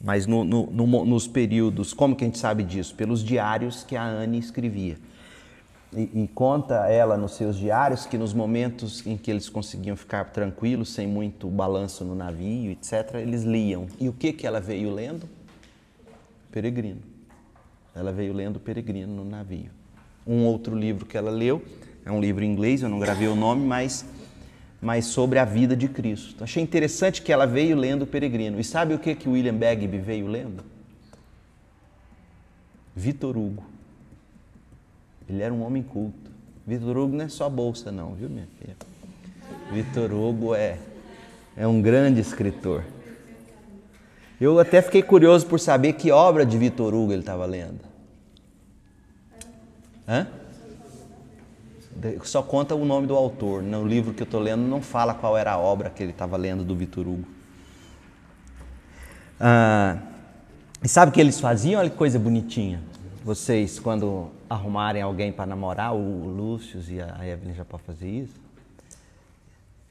Mas 0.04 0.26
no, 0.26 0.44
no, 0.44 0.68
no, 0.68 1.06
nos 1.06 1.28
períodos, 1.28 1.94
como 1.94 2.16
que 2.16 2.24
a 2.24 2.28
gente 2.28 2.40
sabe 2.40 2.64
disso? 2.64 2.96
Pelos 2.96 3.24
diários 3.24 3.84
que 3.84 3.96
a 3.96 4.04
Anne 4.04 4.40
escrevia. 4.40 4.98
E, 5.94 6.24
e, 6.24 6.30
conta 6.34 6.88
ela 6.88 7.18
nos 7.18 7.34
seus 7.34 7.58
diários 7.58 8.06
que 8.06 8.18
nos 8.18 8.34
momentos 8.34 9.06
em 9.06 9.18
que 9.18 9.30
eles 9.30 9.50
conseguiam 9.50 9.98
ficar 9.98 10.32
tranquilos, 10.32 10.90
sem 10.94 11.06
muito 11.06 11.50
balanço 11.50 12.06
no 12.06 12.16
navio, 12.16 12.72
etc., 12.72 13.16
eles 13.16 13.44
liam. 13.44 13.88
E 14.00 14.08
o 14.08 14.14
que, 14.14 14.32
que 14.32 14.48
ela 14.48 14.62
veio 14.62 14.90
lendo? 14.90 15.28
Peregrino. 16.50 17.02
Ela 17.94 18.14
veio 18.14 18.34
lendo 18.34 18.58
Peregrino 18.58 19.14
no 19.14 19.26
navio. 19.26 19.70
Um 20.26 20.46
outro 20.46 20.74
livro 20.74 21.06
que 21.06 21.18
ela 21.18 21.30
leu, 21.30 21.62
é 22.06 22.12
um 22.12 22.22
livro 22.22 22.42
em 22.44 22.50
inglês, 22.50 22.82
eu 22.82 22.90
não 22.90 23.00
gravei 23.00 23.28
o 23.28 23.36
nome, 23.36 23.66
mas, 23.66 24.06
mas 24.82 25.06
sobre 25.06 25.38
a 25.38 25.46
vida 25.46 25.76
de 25.76 25.88
Cristo. 25.88 26.44
Achei 26.44 26.64
interessante 26.64 27.22
que 27.22 27.32
ela 27.32 27.46
veio 27.46 27.78
lendo 27.78 28.08
Peregrino. 28.08 28.60
E 28.60 28.64
sabe 28.64 28.96
o 28.96 29.00
que, 29.00 29.14
que 29.14 29.30
William 29.30 29.54
Bagby 29.54 30.00
veio 30.00 30.26
lendo? 30.26 30.64
Vitor 32.96 33.38
Hugo. 33.38 33.64
Ele 35.30 35.44
era 35.44 35.54
um 35.54 35.64
homem 35.64 35.84
culto. 35.84 36.32
Vitor 36.66 36.98
Hugo 36.98 37.16
não 37.16 37.26
é 37.26 37.30
só 37.30 37.48
bolsa, 37.48 37.92
não, 37.92 38.14
viu, 38.16 38.28
minha 38.28 38.48
filha? 38.60 38.76
Vitor 39.72 40.12
Hugo 40.12 40.56
é, 40.56 40.80
é 41.56 41.68
um 41.68 41.80
grande 41.82 42.20
escritor. 42.20 42.84
Eu 44.40 44.60
até 44.60 44.82
fiquei 44.82 45.04
curioso 45.04 45.46
por 45.46 45.60
saber 45.60 45.94
que 45.94 46.12
obra 46.12 46.44
de 46.44 46.58
Vitor 46.58 46.96
Hugo 46.96 47.14
ele 47.14 47.22
estava 47.22 47.46
lendo. 47.46 47.80
Hã? 50.08 50.28
Só 52.24 52.42
conta 52.42 52.76
o 52.76 52.86
nome 52.86 53.08
do 53.08 53.16
autor. 53.16 53.62
No 53.62 53.86
livro 53.86 54.14
que 54.14 54.22
eu 54.22 54.26
estou 54.26 54.40
lendo 54.40 54.62
não 54.62 54.82
fala 54.82 55.14
qual 55.14 55.38
era 55.38 55.52
a 55.52 55.58
obra 55.58 55.90
que 55.90 56.02
ele 56.02 56.12
estava 56.12 56.38
lendo 56.38 56.64
do 56.64 56.76
Vitor 56.76 57.08
Hugo. 57.08 57.26
Ah, 59.40 59.98
e 60.84 60.88
sabe 60.88 61.10
o 61.10 61.14
que 61.14 61.20
eles 61.20 61.40
faziam? 61.40 61.80
Olha 61.80 61.90
que 61.90 61.98
coisa 61.98 62.20
bonitinha. 62.20 62.82
Vocês, 63.24 63.80
quando 63.80 64.30
arrumarem 64.50 65.02
alguém 65.02 65.32
para 65.32 65.46
namorar, 65.46 65.96
o 65.96 66.28
Lúcio 66.28 66.80
e 66.90 67.02
a 67.02 67.28
Evelyn 67.28 67.56
já 67.56 67.66
podem 67.66 67.86
fazer 67.86 68.10
isso, 68.10 68.40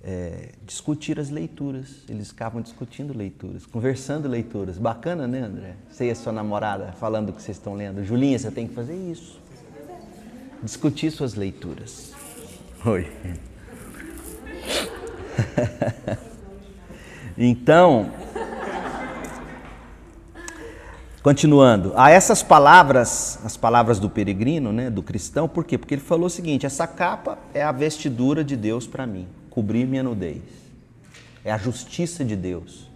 é, 0.02 0.50
discutir 0.64 1.18
as 1.18 1.30
leituras. 1.30 2.04
Eles 2.08 2.28
ficavam 2.28 2.60
discutindo 2.60 3.16
leituras, 3.16 3.66
conversando 3.66 4.28
leituras. 4.28 4.78
Bacana, 4.78 5.26
né, 5.26 5.40
André? 5.40 5.74
Você 5.90 6.06
e 6.06 6.10
a 6.10 6.14
sua 6.14 6.32
namorada 6.32 6.92
falando 6.92 7.30
o 7.30 7.32
que 7.32 7.42
vocês 7.42 7.56
estão 7.56 7.74
lendo. 7.74 8.04
Julinha, 8.04 8.38
você 8.38 8.50
tem 8.50 8.68
que 8.68 8.74
fazer 8.74 8.94
isso. 8.94 9.39
Discutir 10.62 11.10
suas 11.10 11.34
leituras. 11.34 12.12
Oi. 12.84 13.10
então, 17.36 18.12
Continuando, 21.22 21.92
a 21.96 22.10
essas 22.10 22.42
palavras, 22.42 23.38
as 23.44 23.54
palavras 23.54 23.98
do 23.98 24.08
peregrino, 24.08 24.72
né, 24.72 24.88
do 24.88 25.02
cristão, 25.02 25.46
por 25.46 25.64
quê? 25.64 25.76
Porque 25.76 25.92
ele 25.92 26.00
falou 26.00 26.26
o 26.26 26.30
seguinte: 26.30 26.64
essa 26.64 26.86
capa 26.86 27.38
é 27.52 27.62
a 27.62 27.70
vestidura 27.70 28.42
de 28.42 28.56
Deus 28.56 28.86
para 28.86 29.06
mim, 29.06 29.28
cobrir 29.50 29.86
minha 29.86 30.02
nudez. 30.02 30.40
É 31.44 31.52
a 31.52 31.58
justiça 31.58 32.24
de 32.24 32.34
Deus. 32.34 32.88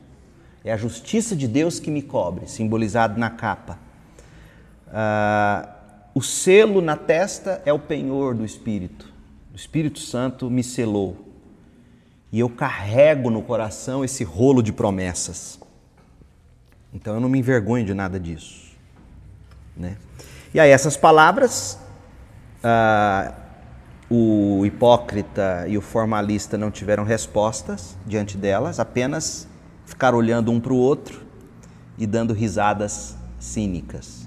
É 0.65 0.73
a 0.73 0.77
justiça 0.79 1.37
de 1.37 1.47
Deus 1.47 1.79
que 1.79 1.91
me 1.91 2.01
cobre, 2.01 2.49
simbolizado 2.49 3.21
na 3.21 3.29
capa. 3.29 3.79
Ah, 4.91 5.74
o 6.15 6.23
selo 6.23 6.81
na 6.81 6.97
testa 6.97 7.61
é 7.67 7.73
o 7.73 7.79
penhor 7.79 8.35
do 8.35 8.45
Espírito. 8.45 9.13
O 9.53 9.57
Espírito 9.57 9.99
Santo 9.99 10.49
me 10.49 10.63
selou. 10.63 11.17
E 12.31 12.39
eu 12.39 12.49
carrego 12.49 13.31
no 13.31 13.43
coração 13.43 14.05
esse 14.05 14.23
rolo 14.23 14.63
de 14.63 14.73
promessas. 14.73 15.59
Então 16.93 17.15
eu 17.15 17.21
não 17.21 17.29
me 17.29 17.41
envergonho 17.41 17.85
de 17.85 17.93
nada 17.93 18.21
disso. 18.21 18.73
Né? 19.77 19.97
E 20.53 20.61
aí, 20.61 20.71
essas 20.71 20.97
palavras, 20.97 21.79
ah, 22.63 23.35
o 24.09 24.65
hipócrita 24.65 25.65
e 25.67 25.77
o 25.77 25.81
formalista 25.81 26.57
não 26.57 26.71
tiveram 26.71 27.03
respostas 27.03 27.97
diante 28.07 28.37
delas, 28.37 28.79
apenas 28.79 29.49
ficaram 29.85 30.19
olhando 30.19 30.53
um 30.53 30.61
para 30.61 30.73
o 30.73 30.77
outro 30.77 31.23
e 31.99 32.07
dando 32.07 32.33
risadas 32.33 33.17
cínicas. 33.41 34.24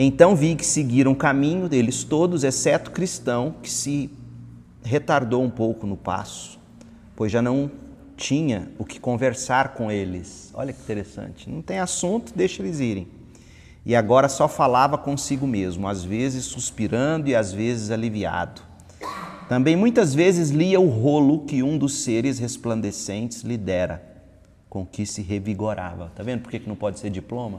Então 0.00 0.36
vi 0.36 0.54
que 0.54 0.64
seguiram 0.64 1.10
o 1.10 1.16
caminho 1.16 1.68
deles 1.68 2.04
todos, 2.04 2.44
exceto 2.44 2.92
cristão, 2.92 3.56
que 3.60 3.68
se 3.68 4.08
retardou 4.84 5.42
um 5.42 5.50
pouco 5.50 5.88
no 5.88 5.96
passo, 5.96 6.56
pois 7.16 7.32
já 7.32 7.42
não 7.42 7.68
tinha 8.16 8.70
o 8.78 8.84
que 8.84 9.00
conversar 9.00 9.74
com 9.74 9.90
eles. 9.90 10.52
Olha 10.54 10.72
que 10.72 10.80
interessante. 10.80 11.50
Não 11.50 11.60
tem 11.60 11.80
assunto, 11.80 12.32
deixa 12.32 12.62
eles 12.62 12.78
irem. 12.78 13.08
E 13.84 13.96
agora 13.96 14.28
só 14.28 14.46
falava 14.46 14.96
consigo 14.96 15.48
mesmo, 15.48 15.88
às 15.88 16.04
vezes 16.04 16.44
suspirando 16.44 17.28
e 17.28 17.34
às 17.34 17.52
vezes 17.52 17.90
aliviado. 17.90 18.62
Também 19.48 19.74
muitas 19.74 20.14
vezes 20.14 20.50
lia 20.50 20.78
o 20.78 20.88
rolo 20.88 21.40
que 21.44 21.60
um 21.60 21.76
dos 21.76 22.04
seres 22.04 22.38
resplandecentes 22.38 23.42
lhe 23.42 23.56
dera, 23.56 24.00
com 24.70 24.86
que 24.86 25.04
se 25.04 25.22
revigorava. 25.22 26.12
Tá 26.14 26.22
vendo 26.22 26.42
por 26.42 26.52
que 26.52 26.60
não 26.68 26.76
pode 26.76 27.00
ser 27.00 27.10
diploma? 27.10 27.58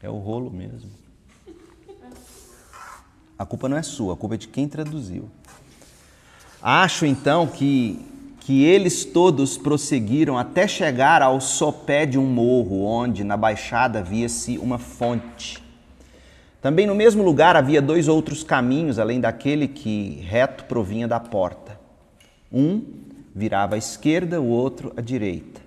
É 0.00 0.08
o 0.08 0.18
rolo 0.18 0.52
mesmo. 0.52 1.07
A 3.38 3.46
culpa 3.46 3.68
não 3.68 3.76
é 3.76 3.82
sua, 3.82 4.14
a 4.14 4.16
culpa 4.16 4.34
é 4.34 4.38
de 4.38 4.48
quem 4.48 4.66
traduziu. 4.66 5.28
Acho 6.60 7.06
então 7.06 7.46
que 7.46 8.04
que 8.48 8.64
eles 8.64 9.04
todos 9.04 9.58
prosseguiram 9.58 10.38
até 10.38 10.66
chegar 10.66 11.20
ao 11.20 11.38
sopé 11.38 12.06
de 12.06 12.18
um 12.18 12.24
morro, 12.24 12.82
onde 12.82 13.22
na 13.22 13.36
baixada 13.36 14.02
via-se 14.02 14.56
uma 14.56 14.78
fonte. 14.78 15.62
Também 16.62 16.86
no 16.86 16.94
mesmo 16.94 17.22
lugar 17.22 17.56
havia 17.56 17.82
dois 17.82 18.08
outros 18.08 18.42
caminhos, 18.42 18.98
além 18.98 19.20
daquele 19.20 19.68
que 19.68 20.24
reto 20.26 20.64
provinha 20.64 21.06
da 21.06 21.20
porta. 21.20 21.78
Um 22.50 22.82
virava 23.34 23.74
à 23.74 23.78
esquerda, 23.78 24.40
o 24.40 24.48
outro 24.48 24.94
à 24.96 25.02
direita, 25.02 25.60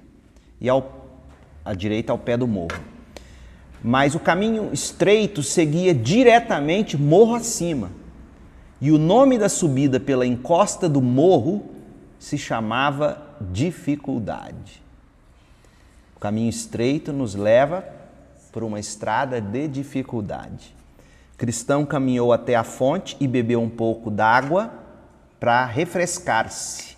e 0.59 0.67
ao, 0.67 1.07
à 1.63 1.75
direita 1.75 2.11
ao 2.11 2.17
pé 2.17 2.35
do 2.35 2.47
morro. 2.47 2.90
Mas 3.83 4.13
o 4.13 4.19
caminho 4.19 4.69
estreito 4.71 5.41
seguia 5.41 5.93
diretamente 5.93 6.97
morro 6.97 7.35
acima. 7.35 7.91
E 8.79 8.91
o 8.91 8.97
nome 8.97 9.37
da 9.37 9.49
subida 9.49 9.99
pela 9.99 10.25
encosta 10.25 10.87
do 10.87 11.01
morro 11.01 11.63
se 12.19 12.37
chamava 12.37 13.21
dificuldade. 13.51 14.81
O 16.15 16.19
caminho 16.19 16.49
estreito 16.49 17.11
nos 17.11 17.33
leva 17.33 17.83
por 18.51 18.63
uma 18.63 18.79
estrada 18.79 19.41
de 19.41 19.67
dificuldade. 19.67 20.75
Cristão 21.37 21.85
caminhou 21.85 22.31
até 22.31 22.55
a 22.55 22.63
fonte 22.63 23.17
e 23.19 23.27
bebeu 23.27 23.59
um 23.61 23.69
pouco 23.69 24.11
d'água 24.11 24.71
para 25.39 25.65
refrescar-se. 25.65 26.95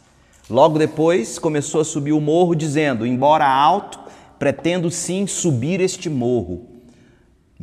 Logo 0.50 0.78
depois 0.78 1.40
começou 1.40 1.80
a 1.80 1.86
subir 1.86 2.12
o 2.12 2.20
morro, 2.20 2.54
dizendo: 2.54 3.06
Embora 3.06 3.48
alto, 3.48 3.98
pretendo 4.38 4.92
sim 4.92 5.26
subir 5.26 5.80
este 5.80 6.10
morro. 6.10 6.73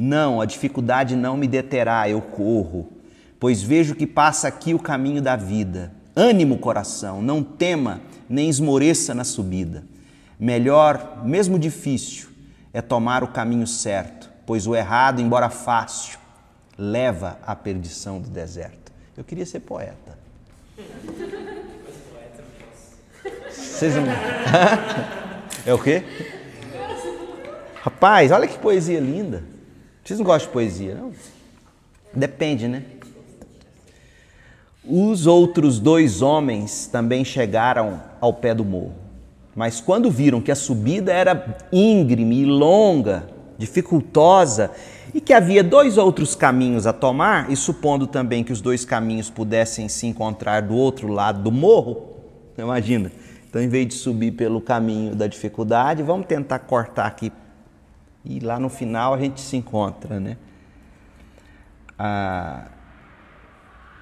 Não, 0.03 0.41
a 0.41 0.47
dificuldade 0.47 1.15
não 1.15 1.37
me 1.37 1.47
deterá, 1.47 2.09
eu 2.09 2.23
corro, 2.23 2.91
pois 3.39 3.63
vejo 3.63 3.95
que 3.95 4.07
passa 4.07 4.49
aqui 4.49 4.73
o 4.73 4.79
caminho 4.79 5.21
da 5.21 5.37
vida 5.37 5.93
Ânimo, 6.15 6.59
coração, 6.59 7.23
não 7.23 7.43
tema 7.43 8.01
nem 8.29 8.49
esmoreça 8.49 9.15
na 9.15 9.25
subida. 9.25 9.85
Melhor, 10.39 11.23
mesmo 11.25 11.59
difícil, 11.59 12.29
é 12.73 12.81
tomar 12.81 13.23
o 13.23 13.29
caminho 13.29 13.67
certo, 13.67 14.31
pois 14.45 14.67
o 14.67 14.75
errado, 14.75 15.21
embora 15.21 15.49
fácil, 15.49 16.19
leva 16.77 17.39
à 17.47 17.55
perdição 17.55 18.21
do 18.21 18.29
deserto. 18.29 18.93
Eu 19.17 19.25
queria 19.25 19.47
ser 19.47 19.61
poeta. 19.61 20.19
Vocês 23.51 23.95
não... 23.95 24.05
É 25.67 25.75
o 25.75 25.79
quê? 25.79 26.03
Rapaz, 27.83 28.33
olha 28.33 28.49
que 28.49 28.59
poesia 28.59 28.99
linda. 28.99 29.45
Vocês 30.05 30.19
não 30.19 30.27
gostam 30.27 30.49
de 30.49 30.53
poesia, 30.53 30.95
não? 30.95 31.13
Depende, 32.15 32.67
né? 32.67 32.83
Os 34.85 35.27
outros 35.27 35.79
dois 35.79 36.23
homens 36.23 36.87
também 36.87 37.25
chegaram 37.25 38.03
ao 38.21 38.33
pé 38.33 38.55
do 38.55 38.65
morro, 38.65 38.95
mas 39.55 39.81
quando 39.81 40.11
viram 40.11 40.41
que 40.41 40.51
a 40.51 40.57
subida 40.57 41.13
era 41.13 41.59
íngreme 41.71 42.43
e 42.43 42.45
longa, 42.47 43.29
dificultosa, 43.59 44.71
e 45.15 45.21
que 45.21 45.35
havia 45.35 45.63
dois 45.63 45.99
outros 45.99 46.35
caminhos 46.35 46.87
a 46.87 46.93
tomar, 46.93 47.51
e 47.51 47.57
supondo 47.57 48.07
também 48.07 48.43
que 48.43 48.53
os 48.53 48.61
dois 48.61 48.85
caminhos 48.85 49.29
pudessem 49.29 49.89
se 49.89 50.07
encontrar 50.07 50.63
do 50.63 50.75
outro 50.75 51.09
lado 51.09 51.43
do 51.43 51.53
morro, 51.53 52.15
imagina. 52.57 53.13
Então, 53.49 53.61
em 53.61 53.69
vez 53.69 53.89
de 53.89 53.95
subir 53.95 54.33
pelo 54.33 54.61
caminho 54.61 55.15
da 55.15 55.27
dificuldade, 55.27 56.03
vamos 56.03 56.27
tentar 56.27 56.61
cortar 56.61 57.07
aqui. 57.07 57.33
E 58.25 58.41
lá 58.41 58.59
no 58.59 58.69
final 58.69 59.15
a 59.15 59.19
gente 59.19 59.41
se 59.41 59.57
encontra, 59.57 60.21
né? 60.21 60.37
Ah, 61.99 62.69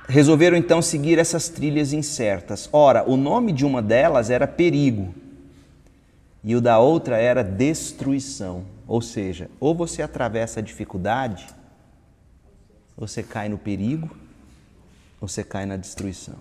resolveram 0.08 0.56
então 0.56 0.80
seguir 0.80 1.18
essas 1.18 1.48
trilhas 1.48 1.92
incertas. 1.92 2.68
Ora, 2.72 3.08
o 3.08 3.16
nome 3.16 3.52
de 3.52 3.64
uma 3.64 3.82
delas 3.82 4.30
era 4.30 4.46
perigo 4.46 5.14
e 6.42 6.56
o 6.56 6.60
da 6.60 6.78
outra 6.78 7.18
era 7.18 7.42
destruição. 7.44 8.64
Ou 8.86 9.02
seja, 9.02 9.50
ou 9.60 9.74
você 9.74 10.00
atravessa 10.00 10.60
a 10.60 10.62
dificuldade, 10.62 11.46
você 12.96 13.22
cai 13.22 13.48
no 13.48 13.58
perigo, 13.58 14.08
ou 15.20 15.28
você 15.28 15.44
cai 15.44 15.66
na 15.66 15.76
destruição. 15.76 16.36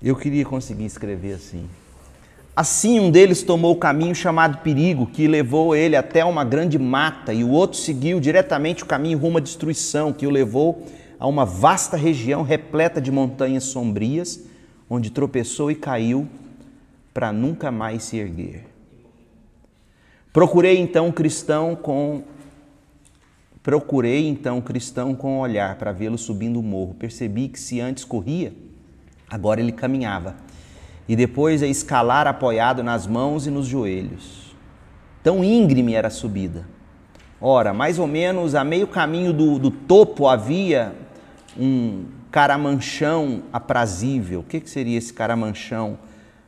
Eu 0.00 0.14
queria 0.14 0.44
conseguir 0.44 0.84
escrever 0.84 1.34
assim. 1.34 1.68
Assim, 2.56 2.98
um 2.98 3.10
deles 3.10 3.42
tomou 3.42 3.74
o 3.74 3.78
caminho 3.78 4.14
chamado 4.14 4.62
perigo, 4.62 5.06
que 5.06 5.28
levou 5.28 5.76
ele 5.76 5.94
até 5.94 6.24
uma 6.24 6.42
grande 6.42 6.78
mata, 6.78 7.34
e 7.34 7.44
o 7.44 7.50
outro 7.50 7.78
seguiu 7.78 8.18
diretamente 8.18 8.82
o 8.82 8.86
caminho 8.86 9.18
rumo 9.18 9.36
à 9.36 9.40
destruição, 9.42 10.10
que 10.10 10.26
o 10.26 10.30
levou 10.30 10.82
a 11.20 11.26
uma 11.26 11.44
vasta 11.44 11.98
região 11.98 12.42
repleta 12.42 12.98
de 12.98 13.12
montanhas 13.12 13.64
sombrias, 13.64 14.40
onde 14.88 15.10
tropeçou 15.10 15.70
e 15.70 15.74
caiu 15.74 16.26
para 17.12 17.30
nunca 17.30 17.70
mais 17.70 18.04
se 18.04 18.16
erguer. 18.16 18.64
Procurei 20.32 20.78
então 20.78 21.08
um 21.08 21.12
cristão 21.12 21.76
com 21.76 22.22
procurei 23.62 24.28
então 24.28 24.58
um 24.58 24.60
cristão 24.62 25.14
com 25.14 25.40
olhar 25.40 25.76
para 25.76 25.92
vê-lo 25.92 26.16
subindo 26.16 26.58
o 26.58 26.62
morro. 26.62 26.94
Percebi 26.94 27.48
que 27.48 27.60
se 27.60 27.80
antes 27.80 28.04
corria, 28.04 28.54
agora 29.28 29.60
ele 29.60 29.72
caminhava 29.72 30.45
e 31.08 31.14
depois 31.14 31.62
a 31.62 31.66
escalar 31.66 32.26
apoiado 32.26 32.82
nas 32.82 33.06
mãos 33.06 33.46
e 33.46 33.50
nos 33.50 33.66
joelhos. 33.66 34.54
Tão 35.22 35.42
íngreme 35.42 35.94
era 35.94 36.08
a 36.08 36.10
subida. 36.10 36.66
Ora, 37.40 37.74
mais 37.74 37.98
ou 37.98 38.06
menos 38.06 38.54
a 38.54 38.64
meio 38.64 38.86
caminho 38.86 39.32
do, 39.32 39.58
do 39.58 39.70
topo 39.70 40.26
havia 40.26 40.94
um 41.58 42.06
caramanchão 42.30 43.42
aprazível. 43.52 44.40
O 44.40 44.42
que, 44.42 44.60
que 44.60 44.70
seria 44.70 44.98
esse 44.98 45.12
caramanchão 45.12 45.98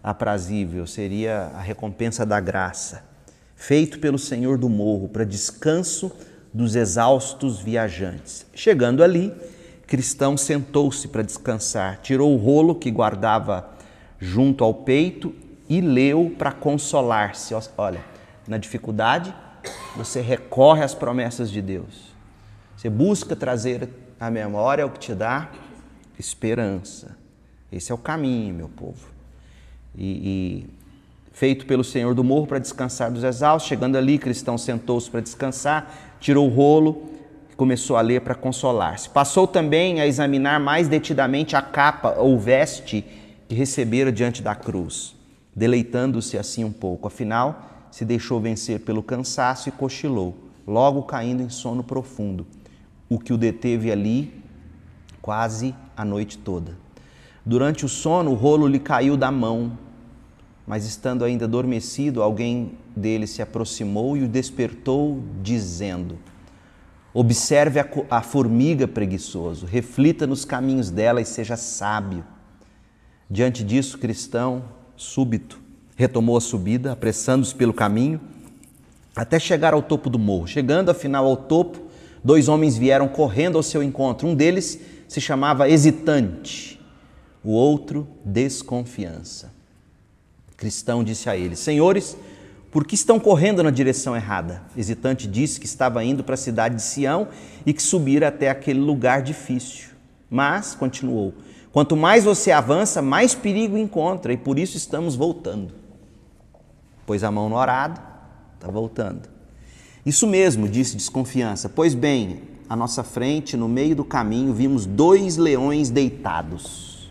aprazível? 0.02 0.86
Seria 0.86 1.50
a 1.54 1.60
recompensa 1.60 2.24
da 2.24 2.40
graça, 2.40 3.04
feito 3.54 3.98
pelo 3.98 4.18
Senhor 4.18 4.58
do 4.58 4.68
morro 4.68 5.08
para 5.08 5.24
descanso 5.24 6.10
dos 6.52 6.74
exaustos 6.74 7.60
viajantes. 7.60 8.46
Chegando 8.54 9.02
ali, 9.02 9.32
Cristão 9.86 10.36
sentou-se 10.36 11.08
para 11.08 11.22
descansar, 11.22 12.00
tirou 12.02 12.34
o 12.34 12.36
rolo 12.36 12.74
que 12.74 12.90
guardava 12.90 13.77
junto 14.18 14.64
ao 14.64 14.74
peito 14.74 15.34
e 15.68 15.80
leu 15.80 16.34
para 16.36 16.52
consolar-se. 16.52 17.54
Olha, 17.76 18.00
na 18.46 18.58
dificuldade, 18.58 19.34
você 19.96 20.20
recorre 20.20 20.82
às 20.82 20.94
promessas 20.94 21.50
de 21.50 21.60
Deus. 21.60 22.14
Você 22.76 22.88
busca 22.88 23.34
trazer 23.36 23.88
à 24.18 24.30
memória 24.30 24.86
o 24.86 24.90
que 24.90 24.98
te 24.98 25.14
dá 25.14 25.48
esperança. 26.18 27.16
Esse 27.70 27.92
é 27.92 27.94
o 27.94 27.98
caminho, 27.98 28.54
meu 28.54 28.68
povo. 28.68 29.06
E, 29.96 30.64
e 30.64 30.66
feito 31.32 31.66
pelo 31.66 31.84
Senhor 31.84 32.14
do 32.14 32.24
morro 32.24 32.46
para 32.46 32.58
descansar 32.58 33.12
dos 33.12 33.22
exaustos, 33.22 33.68
chegando 33.68 33.96
ali, 33.96 34.18
cristão 34.18 34.56
sentou-se 34.56 35.10
para 35.10 35.20
descansar, 35.20 36.16
tirou 36.18 36.46
o 36.46 36.52
rolo 36.52 37.10
e 37.52 37.54
começou 37.54 37.96
a 37.96 38.00
ler 38.00 38.22
para 38.22 38.34
consolar-se. 38.34 39.10
Passou 39.10 39.46
também 39.46 40.00
a 40.00 40.06
examinar 40.06 40.58
mais 40.58 40.88
detidamente 40.88 41.54
a 41.54 41.62
capa 41.62 42.14
ou 42.18 42.38
veste 42.38 43.04
que 43.48 43.54
recebera 43.54 44.12
diante 44.12 44.42
da 44.42 44.54
cruz, 44.54 45.16
deleitando-se 45.56 46.36
assim 46.36 46.64
um 46.64 46.72
pouco. 46.72 47.08
Afinal, 47.08 47.88
se 47.90 48.04
deixou 48.04 48.40
vencer 48.40 48.80
pelo 48.80 49.02
cansaço 49.02 49.68
e 49.68 49.72
cochilou, 49.72 50.36
logo 50.66 51.02
caindo 51.02 51.42
em 51.42 51.48
sono 51.48 51.82
profundo, 51.82 52.46
o 53.08 53.18
que 53.18 53.32
o 53.32 53.38
deteve 53.38 53.90
ali 53.90 54.42
quase 55.22 55.74
a 55.96 56.04
noite 56.04 56.36
toda. 56.38 56.76
Durante 57.44 57.86
o 57.86 57.88
sono, 57.88 58.32
o 58.32 58.34
rolo 58.34 58.66
lhe 58.66 58.78
caiu 58.78 59.16
da 59.16 59.30
mão, 59.30 59.78
mas 60.66 60.84
estando 60.84 61.24
ainda 61.24 61.46
adormecido, 61.46 62.22
alguém 62.22 62.72
dele 62.94 63.26
se 63.26 63.40
aproximou 63.40 64.18
e 64.18 64.24
o 64.24 64.28
despertou, 64.28 65.22
dizendo: 65.42 66.18
Observe 67.14 67.80
a, 68.10 68.20
formiga 68.20 68.86
preguiçoso, 68.86 69.64
reflita 69.64 70.26
nos 70.26 70.44
caminhos 70.44 70.90
dela 70.90 71.22
e 71.22 71.24
seja 71.24 71.56
sábio. 71.56 72.22
Diante 73.30 73.62
disso, 73.62 73.98
cristão, 73.98 74.64
súbito, 74.96 75.60
retomou 75.96 76.36
a 76.36 76.40
subida, 76.40 76.92
apressando-se 76.92 77.54
pelo 77.54 77.74
caminho, 77.74 78.20
até 79.14 79.38
chegar 79.38 79.74
ao 79.74 79.82
topo 79.82 80.08
do 80.08 80.18
morro. 80.18 80.46
Chegando 80.46 80.90
afinal 80.90 81.26
ao 81.26 81.36
topo, 81.36 81.78
dois 82.24 82.48
homens 82.48 82.78
vieram 82.78 83.06
correndo 83.06 83.56
ao 83.56 83.62
seu 83.62 83.82
encontro. 83.82 84.26
Um 84.26 84.34
deles 84.34 84.80
se 85.06 85.20
chamava 85.20 85.68
Hesitante, 85.68 86.80
o 87.44 87.50
outro 87.50 88.08
Desconfiança. 88.24 89.52
Cristão 90.56 91.04
disse 91.04 91.28
a 91.28 91.36
eles: 91.36 91.58
Senhores, 91.58 92.16
por 92.70 92.86
que 92.86 92.94
estão 92.94 93.20
correndo 93.20 93.62
na 93.62 93.70
direção 93.70 94.16
errada? 94.16 94.62
Hesitante 94.76 95.26
disse 95.26 95.60
que 95.60 95.66
estava 95.66 96.02
indo 96.02 96.24
para 96.24 96.34
a 96.34 96.38
cidade 96.38 96.76
de 96.76 96.82
Sião 96.82 97.28
e 97.66 97.72
que 97.72 97.82
subira 97.82 98.28
até 98.28 98.48
aquele 98.48 98.80
lugar 98.80 99.20
difícil. 99.20 99.90
Mas, 100.30 100.74
continuou, 100.74 101.34
Quanto 101.78 101.96
mais 101.96 102.24
você 102.24 102.50
avança, 102.50 103.00
mais 103.00 103.36
perigo 103.36 103.78
encontra, 103.78 104.32
e 104.32 104.36
por 104.36 104.58
isso 104.58 104.76
estamos 104.76 105.14
voltando. 105.14 105.72
Pôs 107.06 107.22
a 107.22 107.30
mão 107.30 107.48
no 107.48 107.56
arado, 107.56 108.00
está 108.56 108.68
voltando. 108.68 109.28
Isso 110.04 110.26
mesmo, 110.26 110.68
disse 110.68 110.96
desconfiança. 110.96 111.68
Pois 111.68 111.94
bem, 111.94 112.42
à 112.68 112.74
nossa 112.74 113.04
frente, 113.04 113.56
no 113.56 113.68
meio 113.68 113.94
do 113.94 114.04
caminho, 114.04 114.52
vimos 114.52 114.86
dois 114.86 115.36
leões 115.36 115.88
deitados. 115.88 117.08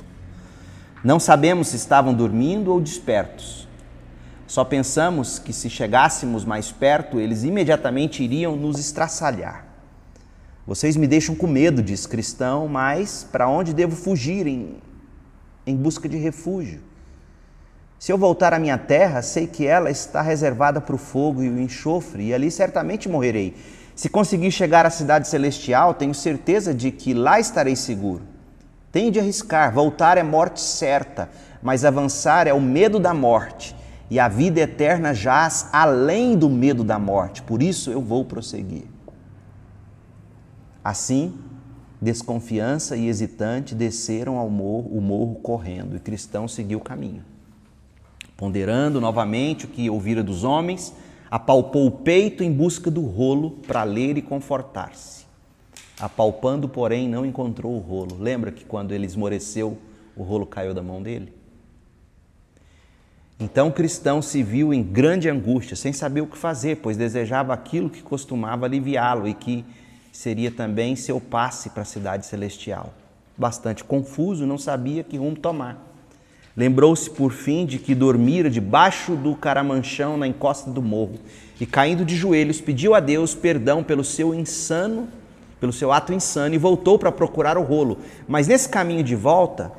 Não 1.02 1.18
sabemos 1.18 1.70
se 1.70 1.78
estavam 1.78 2.14
dormindo 2.14 2.74
ou 2.74 2.82
despertos. 2.82 3.70
Só 4.46 4.66
pensamos 4.66 5.40
que 5.40 5.54
se 5.54 5.70
chegássemos 5.70 6.44
mais 6.44 6.74
perto, 6.74 7.22
eles 7.22 7.46
imediatamente 7.46 8.22
iriam 8.22 8.58
nos 8.58 8.78
estraçalhar. 8.78 9.67
Vocês 10.68 10.98
me 10.98 11.08
deixam 11.08 11.34
com 11.34 11.48
medo, 11.48 11.82
diz 11.82 12.06
cristão, 12.06 12.68
mas 12.68 13.26
para 13.32 13.48
onde 13.48 13.74
devo 13.74 13.96
fugir 13.96 14.46
em, 14.46 14.76
em 15.66 15.78
busca 15.78 16.10
de 16.10 16.18
refúgio? 16.18 16.82
Se 17.98 18.12
eu 18.12 18.18
voltar 18.18 18.54
à 18.54 18.60
minha 18.60 18.78
terra, 18.78 19.22
sei 19.22 19.48
que 19.48 19.66
ela 19.66 19.90
está 19.90 20.22
reservada 20.22 20.82
para 20.82 20.94
o 20.94 20.98
fogo 20.98 21.42
e 21.42 21.48
o 21.48 21.58
enxofre, 21.58 22.26
e 22.26 22.34
ali 22.34 22.52
certamente 22.52 23.08
morrerei. 23.08 23.56
Se 23.96 24.10
conseguir 24.10 24.52
chegar 24.52 24.86
à 24.86 24.90
cidade 24.90 25.30
celestial, 25.30 25.94
tenho 25.94 26.14
certeza 26.14 26.74
de 26.74 26.92
que 26.92 27.14
lá 27.14 27.40
estarei 27.40 27.78
seguro. 27.78 28.24
Tenho 28.92 29.10
de 29.10 29.22
arriscar, 29.22 29.74
voltar 29.74 30.18
é 30.18 30.24
morte 30.24 30.60
certa, 30.60 31.30
mas 31.62 31.86
avançar 31.86 32.46
é 32.46 32.52
o 32.54 32.60
medo 32.60 33.00
da 33.00 33.14
morte, 33.14 33.74
e 34.10 34.20
a 34.20 34.28
vida 34.28 34.60
eterna 34.60 35.14
jaz 35.14 35.70
além 35.72 36.38
do 36.38 36.50
medo 36.50 36.84
da 36.84 37.00
morte, 37.00 37.42
por 37.42 37.64
isso 37.64 37.90
eu 37.90 38.02
vou 38.02 38.26
prosseguir. 38.26 38.97
Assim, 40.88 41.34
desconfiança 42.02 42.96
e 42.96 43.10
hesitante 43.10 43.76
desceram 43.76 44.38
ao 44.38 44.50
morro, 44.50 44.90
o 44.98 45.02
morro 45.02 45.36
correndo, 45.36 45.98
e 45.98 46.00
Cristão 46.00 46.48
seguiu 46.48 46.80
o 46.80 46.82
caminho. 46.82 47.26
Ponderando 48.38 49.02
novamente 49.02 49.66
o 49.66 49.68
que 49.68 49.90
ouvira 49.90 50.24
dos 50.24 50.46
homens, 50.46 50.94
apalpou 51.30 51.88
o 51.88 51.92
peito 51.92 52.42
em 52.42 52.50
busca 52.50 52.90
do 52.90 53.02
rolo 53.02 53.52
para 53.68 53.84
ler 53.84 54.18
e 54.18 54.22
confortar-se. 54.22 55.26
Apalpando, 56.00 56.70
porém, 56.70 57.10
não 57.10 57.26
encontrou 57.26 57.76
o 57.76 57.80
rolo. 57.80 58.18
Lembra 58.18 58.50
que 58.50 58.64
quando 58.64 58.94
ele 58.94 59.06
esmoreceu, 59.06 59.78
o 60.16 60.24
rolo 60.24 60.46
caiu 60.46 60.74
da 60.74 60.82
mão 60.82 61.04
dele? 61.04 61.34
Então 63.38 63.70
cristão 63.72 64.22
se 64.22 64.42
viu 64.42 64.74
em 64.74 64.82
grande 64.82 65.28
angústia, 65.30 65.76
sem 65.76 65.92
saber 65.92 66.22
o 66.22 66.28
que 66.28 66.38
fazer, 66.38 66.78
pois 66.78 66.96
desejava 66.96 67.54
aquilo 67.54 67.90
que 67.90 68.02
costumava 68.02 68.66
aliviá-lo 68.66 69.28
e 69.28 69.34
que 69.34 69.66
seria 70.18 70.50
também 70.50 70.96
seu 70.96 71.22
passe 71.22 71.70
para 71.70 71.84
a 71.84 71.86
cidade 71.86 72.26
celestial. 72.26 72.92
Bastante 73.38 73.84
confuso, 73.84 74.48
não 74.48 74.58
sabia 74.58 75.04
que 75.04 75.16
rumo 75.16 75.36
tomar. 75.36 75.78
Lembrou-se 76.56 77.08
por 77.08 77.32
fim 77.32 77.68
de 77.68 77.78
que 77.78 77.94
dormira 77.94 78.50
debaixo 78.50 79.16
do 79.16 79.36
caramanchão 79.36 80.18
na 80.18 80.26
encosta 80.26 80.72
do 80.72 80.82
morro 80.82 81.20
e, 81.62 81.68
caindo 81.68 82.04
de 82.04 82.16
joelhos, 82.16 82.60
pediu 82.60 82.96
a 82.96 83.00
Deus 83.00 83.36
perdão 83.36 83.84
pelo 83.84 84.04
seu 84.04 84.34
insano, 84.34 85.08
pelo 85.60 85.72
seu 85.72 85.92
ato 85.92 86.12
insano 86.12 86.56
e 86.56 86.58
voltou 86.58 86.98
para 86.98 87.12
procurar 87.12 87.56
o 87.56 87.62
rolo. 87.62 88.00
Mas 88.28 88.48
nesse 88.48 88.68
caminho 88.68 89.04
de 89.04 89.16
volta, 89.16 89.72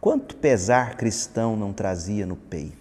quanto 0.00 0.36
pesar 0.36 0.94
cristão 0.96 1.56
não 1.56 1.72
trazia 1.72 2.24
no 2.24 2.36
peito? 2.36 2.79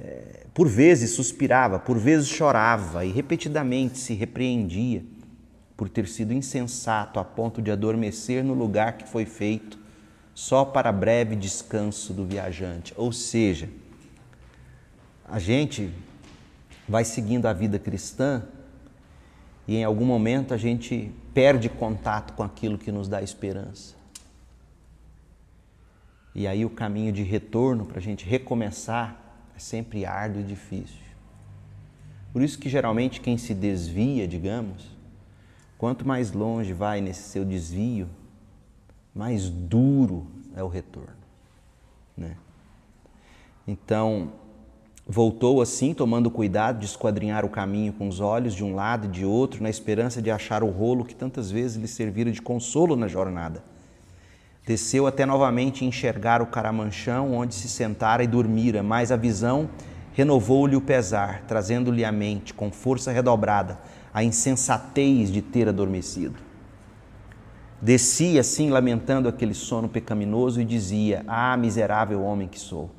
É, 0.00 0.46
por 0.54 0.66
vezes 0.66 1.10
suspirava, 1.10 1.78
por 1.78 1.98
vezes 1.98 2.28
chorava 2.28 3.04
e 3.04 3.12
repetidamente 3.12 3.98
se 3.98 4.14
repreendia 4.14 5.04
por 5.76 5.88
ter 5.88 6.08
sido 6.08 6.32
insensato 6.32 7.20
a 7.20 7.24
ponto 7.24 7.60
de 7.60 7.70
adormecer 7.70 8.42
no 8.42 8.54
lugar 8.54 8.98
que 8.98 9.08
foi 9.08 9.26
feito 9.26 9.78
só 10.34 10.64
para 10.64 10.90
breve 10.90 11.36
descanso 11.36 12.14
do 12.14 12.24
viajante. 12.24 12.94
Ou 12.96 13.12
seja, 13.12 13.68
a 15.28 15.38
gente 15.38 15.92
vai 16.88 17.04
seguindo 17.04 17.46
a 17.46 17.52
vida 17.52 17.78
cristã 17.78 18.42
e 19.68 19.76
em 19.76 19.84
algum 19.84 20.04
momento 20.04 20.54
a 20.54 20.56
gente 20.56 21.12
perde 21.34 21.68
contato 21.68 22.32
com 22.32 22.42
aquilo 22.42 22.78
que 22.78 22.90
nos 22.90 23.06
dá 23.06 23.22
esperança. 23.22 23.94
E 26.34 26.46
aí 26.46 26.64
o 26.64 26.70
caminho 26.70 27.12
de 27.12 27.22
retorno 27.22 27.84
para 27.84 27.98
a 27.98 28.02
gente 28.02 28.24
recomeçar 28.24 29.29
é 29.60 29.62
sempre 29.62 30.06
árduo 30.06 30.40
e 30.40 30.44
difícil. 30.44 31.04
Por 32.32 32.40
isso 32.40 32.58
que 32.58 32.68
geralmente 32.68 33.20
quem 33.20 33.36
se 33.36 33.52
desvia, 33.52 34.26
digamos, 34.26 34.90
quanto 35.76 36.08
mais 36.08 36.32
longe 36.32 36.72
vai 36.72 37.02
nesse 37.02 37.28
seu 37.28 37.44
desvio, 37.44 38.08
mais 39.14 39.50
duro 39.50 40.26
é 40.56 40.62
o 40.62 40.68
retorno. 40.68 41.20
Né? 42.16 42.36
Então, 43.68 44.32
voltou 45.06 45.60
assim, 45.60 45.92
tomando 45.92 46.30
cuidado 46.30 46.78
de 46.78 46.86
esquadrinhar 46.86 47.44
o 47.44 47.50
caminho 47.50 47.92
com 47.92 48.08
os 48.08 48.18
olhos 48.18 48.54
de 48.54 48.64
um 48.64 48.74
lado 48.74 49.08
e 49.08 49.10
de 49.10 49.26
outro, 49.26 49.62
na 49.62 49.68
esperança 49.68 50.22
de 50.22 50.30
achar 50.30 50.62
o 50.62 50.70
rolo 50.70 51.04
que 51.04 51.14
tantas 51.14 51.50
vezes 51.50 51.76
lhe 51.76 51.88
servira 51.88 52.32
de 52.32 52.40
consolo 52.40 52.96
na 52.96 53.08
jornada. 53.08 53.62
Desceu 54.66 55.06
até 55.06 55.24
novamente 55.24 55.84
enxergar 55.84 56.42
o 56.42 56.46
caramanchão 56.46 57.34
onde 57.34 57.54
se 57.54 57.68
sentara 57.68 58.22
e 58.22 58.26
dormira, 58.26 58.82
mas 58.82 59.10
a 59.10 59.16
visão 59.16 59.68
renovou-lhe 60.12 60.76
o 60.76 60.80
pesar, 60.80 61.44
trazendo-lhe 61.46 62.04
à 62.04 62.12
mente, 62.12 62.52
com 62.52 62.70
força 62.70 63.10
redobrada, 63.10 63.78
a 64.12 64.22
insensatez 64.22 65.30
de 65.30 65.40
ter 65.40 65.68
adormecido. 65.68 66.36
Descia 67.80 68.40
assim, 68.40 68.68
lamentando 68.68 69.28
aquele 69.28 69.54
sono 69.54 69.88
pecaminoso, 69.88 70.60
e 70.60 70.64
dizia: 70.64 71.24
Ah, 71.26 71.56
miserável 71.56 72.22
homem 72.22 72.46
que 72.46 72.60
sou, 72.60 72.90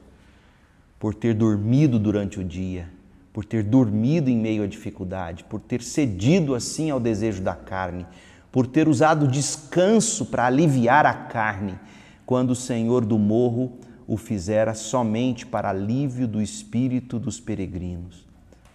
por 0.97 1.13
ter 1.13 1.35
dormido 1.35 1.99
durante 1.99 2.39
o 2.39 2.43
dia, 2.43 2.89
por 3.31 3.45
ter 3.45 3.63
dormido 3.63 4.29
em 4.29 4.37
meio 4.37 4.63
à 4.63 4.67
dificuldade, 4.67 5.43
por 5.43 5.59
ter 5.59 5.83
cedido 5.83 6.55
assim 6.55 6.89
ao 6.89 6.99
desejo 6.99 7.43
da 7.43 7.53
carne, 7.53 8.07
por 8.51 8.67
ter 8.67 8.87
usado 8.87 9.27
descanso 9.27 10.25
para 10.25 10.45
aliviar 10.45 11.05
a 11.05 11.13
carne, 11.13 11.79
quando 12.25 12.51
o 12.51 12.55
Senhor 12.55 13.05
do 13.05 13.17
morro 13.17 13.73
o 14.07 14.17
fizera 14.17 14.73
somente 14.73 15.45
para 15.45 15.69
alívio 15.69 16.27
do 16.27 16.41
espírito 16.41 17.17
dos 17.17 17.39
peregrinos. 17.39 18.25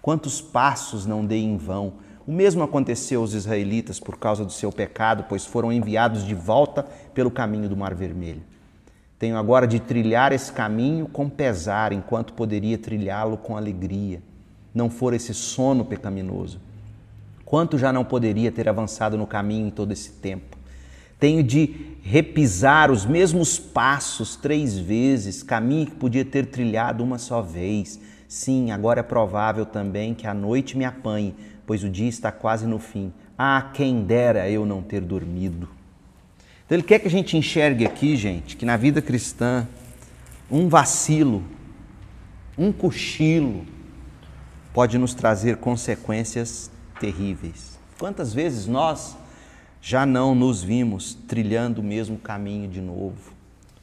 Quantos 0.00 0.40
passos 0.40 1.04
não 1.04 1.26
dei 1.26 1.42
em 1.42 1.56
vão, 1.56 1.94
o 2.26 2.32
mesmo 2.32 2.62
aconteceu 2.62 3.20
aos 3.20 3.34
israelitas 3.34 4.00
por 4.00 4.18
causa 4.18 4.44
do 4.44 4.52
seu 4.52 4.72
pecado, 4.72 5.26
pois 5.28 5.44
foram 5.44 5.72
enviados 5.72 6.24
de 6.24 6.34
volta 6.34 6.82
pelo 7.14 7.30
caminho 7.30 7.68
do 7.68 7.76
Mar 7.76 7.94
Vermelho. 7.94 8.42
Tenho 9.18 9.36
agora 9.36 9.66
de 9.66 9.78
trilhar 9.80 10.32
esse 10.32 10.52
caminho 10.52 11.06
com 11.06 11.28
pesar, 11.28 11.92
enquanto 11.92 12.32
poderia 12.32 12.76
trilhá-lo 12.76 13.36
com 13.36 13.56
alegria. 13.56 14.22
Não 14.74 14.90
for 14.90 15.14
esse 15.14 15.32
sono 15.32 15.84
pecaminoso. 15.84 16.60
Quanto 17.46 17.78
já 17.78 17.92
não 17.92 18.04
poderia 18.04 18.50
ter 18.50 18.68
avançado 18.68 19.16
no 19.16 19.24
caminho 19.24 19.68
em 19.68 19.70
todo 19.70 19.92
esse 19.92 20.10
tempo? 20.10 20.58
Tenho 21.18 21.44
de 21.44 21.96
repisar 22.02 22.90
os 22.90 23.06
mesmos 23.06 23.56
passos 23.56 24.34
três 24.34 24.76
vezes, 24.76 25.44
caminho 25.44 25.86
que 25.86 25.94
podia 25.94 26.24
ter 26.24 26.46
trilhado 26.46 27.04
uma 27.04 27.18
só 27.18 27.40
vez. 27.40 28.00
Sim, 28.26 28.72
agora 28.72 28.98
é 28.98 29.02
provável 29.04 29.64
também 29.64 30.12
que 30.12 30.26
a 30.26 30.34
noite 30.34 30.76
me 30.76 30.84
apanhe, 30.84 31.36
pois 31.64 31.84
o 31.84 31.88
dia 31.88 32.08
está 32.08 32.32
quase 32.32 32.66
no 32.66 32.80
fim. 32.80 33.12
Ah, 33.38 33.70
quem 33.72 34.02
dera 34.02 34.50
eu 34.50 34.66
não 34.66 34.82
ter 34.82 35.00
dormido. 35.00 35.68
Então 36.66 36.76
ele 36.76 36.82
quer 36.82 36.98
que 36.98 37.06
a 37.06 37.10
gente 37.10 37.36
enxergue 37.36 37.86
aqui, 37.86 38.16
gente, 38.16 38.56
que 38.56 38.66
na 38.66 38.76
vida 38.76 39.00
cristã, 39.00 39.68
um 40.50 40.68
vacilo, 40.68 41.44
um 42.58 42.72
cochilo, 42.72 43.64
pode 44.74 44.98
nos 44.98 45.14
trazer 45.14 45.58
consequências 45.58 46.72
terríveis. 46.98 47.78
Quantas 47.98 48.32
vezes 48.34 48.66
nós 48.66 49.16
já 49.80 50.04
não 50.04 50.34
nos 50.34 50.62
vimos 50.62 51.14
trilhando 51.14 51.80
o 51.80 51.84
mesmo 51.84 52.18
caminho 52.18 52.68
de 52.68 52.80
novo, 52.80 53.32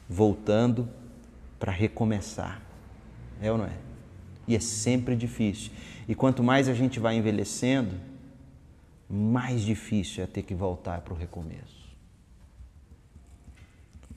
voltando 0.08 0.88
para 1.58 1.72
recomeçar? 1.72 2.60
É 3.40 3.50
ou 3.50 3.58
não 3.58 3.66
é? 3.66 3.76
E 4.46 4.54
é 4.54 4.60
sempre 4.60 5.16
difícil. 5.16 5.72
E 6.06 6.14
quanto 6.14 6.42
mais 6.42 6.68
a 6.68 6.74
gente 6.74 7.00
vai 7.00 7.16
envelhecendo, 7.16 7.94
mais 9.08 9.62
difícil 9.62 10.22
é 10.22 10.26
ter 10.26 10.42
que 10.42 10.54
voltar 10.54 11.00
para 11.00 11.14
o 11.14 11.16
recomeço. 11.16 11.84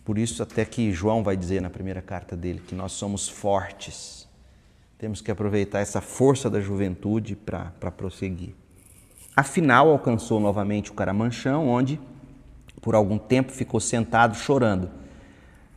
Por 0.04 0.18
isso, 0.18 0.42
até 0.42 0.64
que 0.64 0.92
João 0.92 1.24
vai 1.24 1.36
dizer 1.36 1.62
na 1.62 1.70
primeira 1.70 2.02
carta 2.02 2.36
dele 2.36 2.62
que 2.66 2.74
nós 2.74 2.94
somos 2.94 3.28
fortes. 3.28 4.28
Temos 4.98 5.21
que 5.21 5.30
aproveitar 5.30 5.80
essa 5.80 6.00
força 6.00 6.50
da 6.50 6.62
juventude 6.62 7.36
para 7.36 7.92
prosseguir. 7.92 8.56
Afinal, 9.38 9.92
alcançou 9.92 10.40
novamente 10.40 10.90
o 10.90 10.96
Caramanchão, 10.96 11.67
onde 11.67 12.00
por 12.81 12.96
algum 12.96 13.19
tempo 13.19 13.52
ficou 13.52 13.79
sentado 13.79 14.35
chorando. 14.35 14.90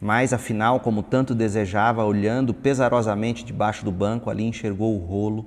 Mas, 0.01 0.33
afinal, 0.33 0.81
como 0.81 1.03
tanto 1.03 1.35
desejava, 1.35 2.03
olhando 2.03 2.55
pesarosamente 2.55 3.45
debaixo 3.45 3.85
do 3.85 3.93
banco, 3.93 4.31
ali 4.31 4.45
enxergou 4.45 4.97
o 4.97 5.05
rolo 5.05 5.45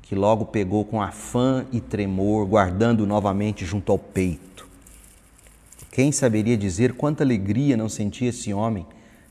que 0.00 0.14
logo 0.14 0.46
pegou 0.46 0.82
com 0.82 1.02
afã 1.02 1.66
e 1.70 1.78
tremor, 1.78 2.46
guardando 2.46 3.06
novamente 3.06 3.66
junto 3.66 3.92
ao 3.92 3.98
peito. 3.98 4.66
Quem 5.90 6.10
saberia 6.12 6.56
dizer 6.56 6.94
quanta 6.94 7.22
alegria 7.22 7.76
não 7.76 7.90
sentia 7.90 8.30
esse 8.30 8.54
homem 8.54 8.86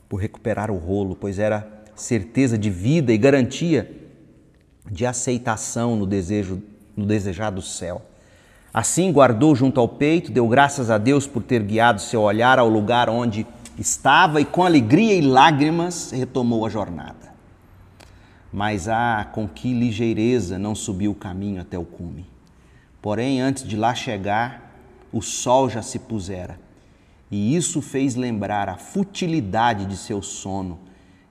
por 0.08 0.18
recuperar 0.18 0.70
o 0.70 0.76
rolo, 0.76 1.16
pois 1.16 1.40
era 1.40 1.82
certeza 1.96 2.56
de 2.56 2.70
vida 2.70 3.12
e 3.12 3.18
garantia 3.18 3.90
de 4.88 5.04
aceitação 5.04 5.96
no 5.96 6.06
desejo 6.06 6.62
no 6.96 7.04
desejado 7.04 7.60
céu. 7.60 8.02
Assim 8.72 9.12
guardou 9.12 9.54
junto 9.54 9.80
ao 9.80 9.88
peito, 9.88 10.30
deu 10.30 10.46
graças 10.48 10.90
a 10.90 10.98
Deus 10.98 11.26
por 11.26 11.42
ter 11.42 11.62
guiado 11.62 12.00
seu 12.00 12.22
olhar 12.22 12.58
ao 12.58 12.68
lugar 12.68 13.08
onde 13.08 13.46
estava 13.78 14.40
e 14.40 14.44
com 14.44 14.64
alegria 14.64 15.14
e 15.14 15.20
lágrimas 15.20 16.10
retomou 16.10 16.64
a 16.64 16.68
jornada. 16.68 17.34
Mas 18.52 18.88
ah, 18.88 19.28
com 19.32 19.46
que 19.48 19.72
ligeireza 19.72 20.58
não 20.58 20.74
subiu 20.74 21.12
o 21.12 21.14
caminho 21.14 21.60
até 21.60 21.78
o 21.78 21.84
cume. 21.84 22.26
Porém, 23.02 23.40
antes 23.40 23.66
de 23.66 23.76
lá 23.76 23.94
chegar, 23.94 24.74
o 25.12 25.22
sol 25.22 25.70
já 25.70 25.82
se 25.82 25.98
pusera, 25.98 26.58
e 27.30 27.56
isso 27.56 27.80
fez 27.80 28.14
lembrar 28.14 28.68
a 28.68 28.76
futilidade 28.76 29.86
de 29.86 29.96
seu 29.96 30.20
sono, 30.20 30.78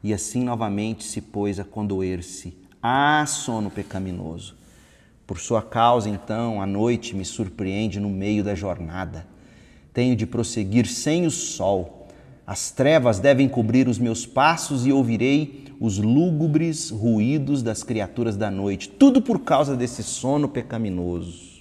e 0.03 0.13
assim 0.13 0.43
novamente 0.43 1.03
se 1.03 1.21
pôs 1.21 1.59
a 1.59 1.63
condoer-se. 1.63 2.57
Ah, 2.81 3.25
sono 3.27 3.69
pecaminoso! 3.69 4.64
Por 5.25 5.39
sua 5.39 5.61
causa, 5.61 6.07
então, 6.07 6.61
a 6.61 6.65
noite 6.65 7.15
me 7.15 7.25
surpreende 7.25 7.99
no 7.99 8.09
meio 8.09 8.43
da 8.43 8.53
jornada. 8.53 9.25
Tenho 9.93 10.15
de 10.15 10.27
prosseguir 10.27 10.87
sem 10.87 11.25
o 11.25 11.31
sol. 11.31 12.07
As 12.45 12.69
trevas 12.69 13.17
devem 13.17 13.49
cobrir 13.49 13.87
os 13.87 13.97
meus 13.97 14.25
passos 14.25 14.85
e 14.85 14.91
ouvirei 14.91 15.65
os 15.79 15.97
lúgubres 15.97 16.91
ruídos 16.91 17.63
das 17.63 17.81
criaturas 17.81 18.37
da 18.37 18.51
noite, 18.51 18.87
tudo 18.87 19.21
por 19.21 19.39
causa 19.39 19.75
desse 19.75 20.03
sono 20.03 20.47
pecaminoso. 20.47 21.55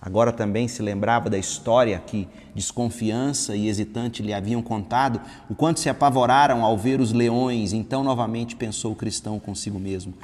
Agora 0.00 0.32
também 0.32 0.68
se 0.68 0.80
lembrava 0.80 1.28
da 1.28 1.36
história 1.36 1.98
que 1.98 2.28
desconfiança 2.54 3.56
e 3.56 3.68
hesitante 3.68 4.22
lhe 4.22 4.32
haviam 4.32 4.62
contado, 4.62 5.20
o 5.50 5.54
quanto 5.54 5.80
se 5.80 5.88
apavoraram 5.88 6.62
ao 6.64 6.78
ver 6.78 7.00
os 7.00 7.12
leões. 7.12 7.72
Então 7.72 8.04
novamente 8.04 8.54
pensou 8.54 8.92
o 8.92 8.96
cristão 8.96 9.40
consigo 9.40 9.80
mesmo: 9.80 10.14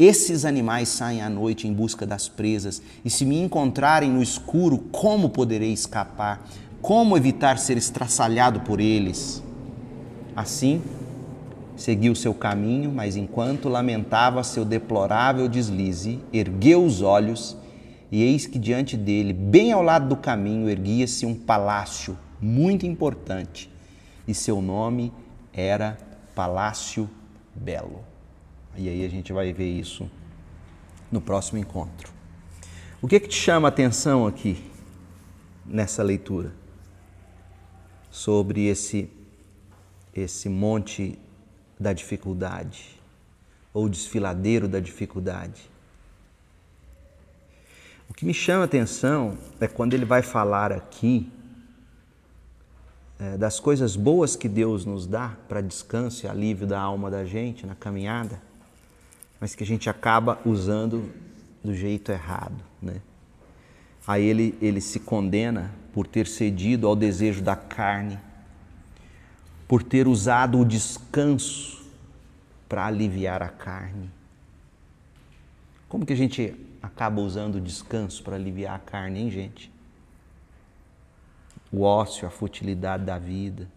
esses 0.00 0.46
animais 0.46 0.88
saem 0.88 1.20
à 1.20 1.28
noite 1.28 1.68
em 1.68 1.74
busca 1.74 2.06
das 2.06 2.26
presas, 2.26 2.80
e 3.04 3.10
se 3.10 3.26
me 3.26 3.38
encontrarem 3.38 4.10
no 4.10 4.22
escuro, 4.22 4.78
como 4.90 5.28
poderei 5.28 5.74
escapar? 5.74 6.48
Como 6.80 7.18
evitar 7.18 7.58
ser 7.58 7.76
estraçalhado 7.76 8.60
por 8.60 8.80
eles? 8.80 9.42
Assim, 10.34 10.80
seguiu 11.76 12.14
seu 12.14 12.32
caminho, 12.32 12.90
mas 12.90 13.14
enquanto 13.14 13.68
lamentava 13.68 14.42
seu 14.42 14.64
deplorável 14.64 15.46
deslize, 15.46 16.18
ergueu 16.32 16.82
os 16.82 17.02
olhos 17.02 17.54
e 18.10 18.22
eis 18.22 18.46
que 18.46 18.58
diante 18.58 18.96
dele, 18.96 19.34
bem 19.34 19.70
ao 19.70 19.82
lado 19.82 20.08
do 20.08 20.16
caminho, 20.16 20.68
erguia-se 20.70 21.26
um 21.26 21.34
palácio 21.34 22.16
muito 22.40 22.86
importante, 22.86 23.70
e 24.26 24.32
seu 24.32 24.62
nome 24.62 25.12
era 25.52 25.98
Palácio 26.34 27.08
Belo. 27.54 28.09
E 28.76 28.88
aí 28.88 29.04
a 29.04 29.08
gente 29.08 29.32
vai 29.32 29.52
ver 29.52 29.70
isso 29.70 30.10
no 31.10 31.20
próximo 31.20 31.58
encontro. 31.58 32.12
O 33.02 33.08
que, 33.08 33.16
é 33.16 33.20
que 33.20 33.28
te 33.28 33.34
chama 33.34 33.68
a 33.68 33.70
atenção 33.70 34.26
aqui 34.26 34.62
nessa 35.66 36.02
leitura? 36.02 36.52
Sobre 38.10 38.66
esse, 38.66 39.10
esse 40.14 40.48
monte 40.48 41.18
da 41.78 41.92
dificuldade, 41.92 43.00
ou 43.72 43.88
desfiladeiro 43.88 44.68
da 44.68 44.80
dificuldade. 44.80 45.70
O 48.08 48.14
que 48.14 48.26
me 48.26 48.34
chama 48.34 48.62
a 48.62 48.64
atenção 48.64 49.38
é 49.60 49.68
quando 49.68 49.94
ele 49.94 50.04
vai 50.04 50.20
falar 50.20 50.72
aqui 50.72 51.32
é, 53.18 53.38
das 53.38 53.60
coisas 53.60 53.96
boas 53.96 54.34
que 54.34 54.48
Deus 54.48 54.84
nos 54.84 55.06
dá 55.06 55.36
para 55.48 55.60
descanso 55.60 56.26
e 56.26 56.28
alívio 56.28 56.66
da 56.66 56.80
alma 56.80 57.10
da 57.10 57.24
gente 57.24 57.64
na 57.64 57.74
caminhada 57.74 58.49
mas 59.40 59.54
que 59.54 59.64
a 59.64 59.66
gente 59.66 59.88
acaba 59.88 60.38
usando 60.44 61.10
do 61.64 61.74
jeito 61.74 62.12
errado, 62.12 62.62
né? 62.80 63.00
Aí 64.06 64.24
ele, 64.24 64.58
ele 64.60 64.80
se 64.80 65.00
condena 65.00 65.72
por 65.92 66.06
ter 66.06 66.26
cedido 66.26 66.86
ao 66.86 66.94
desejo 66.94 67.42
da 67.42 67.56
carne, 67.56 68.18
por 69.66 69.82
ter 69.82 70.06
usado 70.06 70.58
o 70.58 70.64
descanso 70.64 71.80
para 72.68 72.86
aliviar 72.86 73.42
a 73.42 73.48
carne. 73.48 74.10
Como 75.88 76.04
que 76.04 76.12
a 76.12 76.16
gente 76.16 76.54
acaba 76.82 77.20
usando 77.20 77.56
o 77.56 77.60
descanso 77.60 78.22
para 78.22 78.36
aliviar 78.36 78.76
a 78.76 78.78
carne, 78.78 79.20
hein, 79.20 79.30
gente? 79.30 79.72
O 81.72 81.82
ócio, 81.82 82.26
a 82.26 82.30
futilidade 82.30 83.04
da 83.04 83.18
vida. 83.18 83.68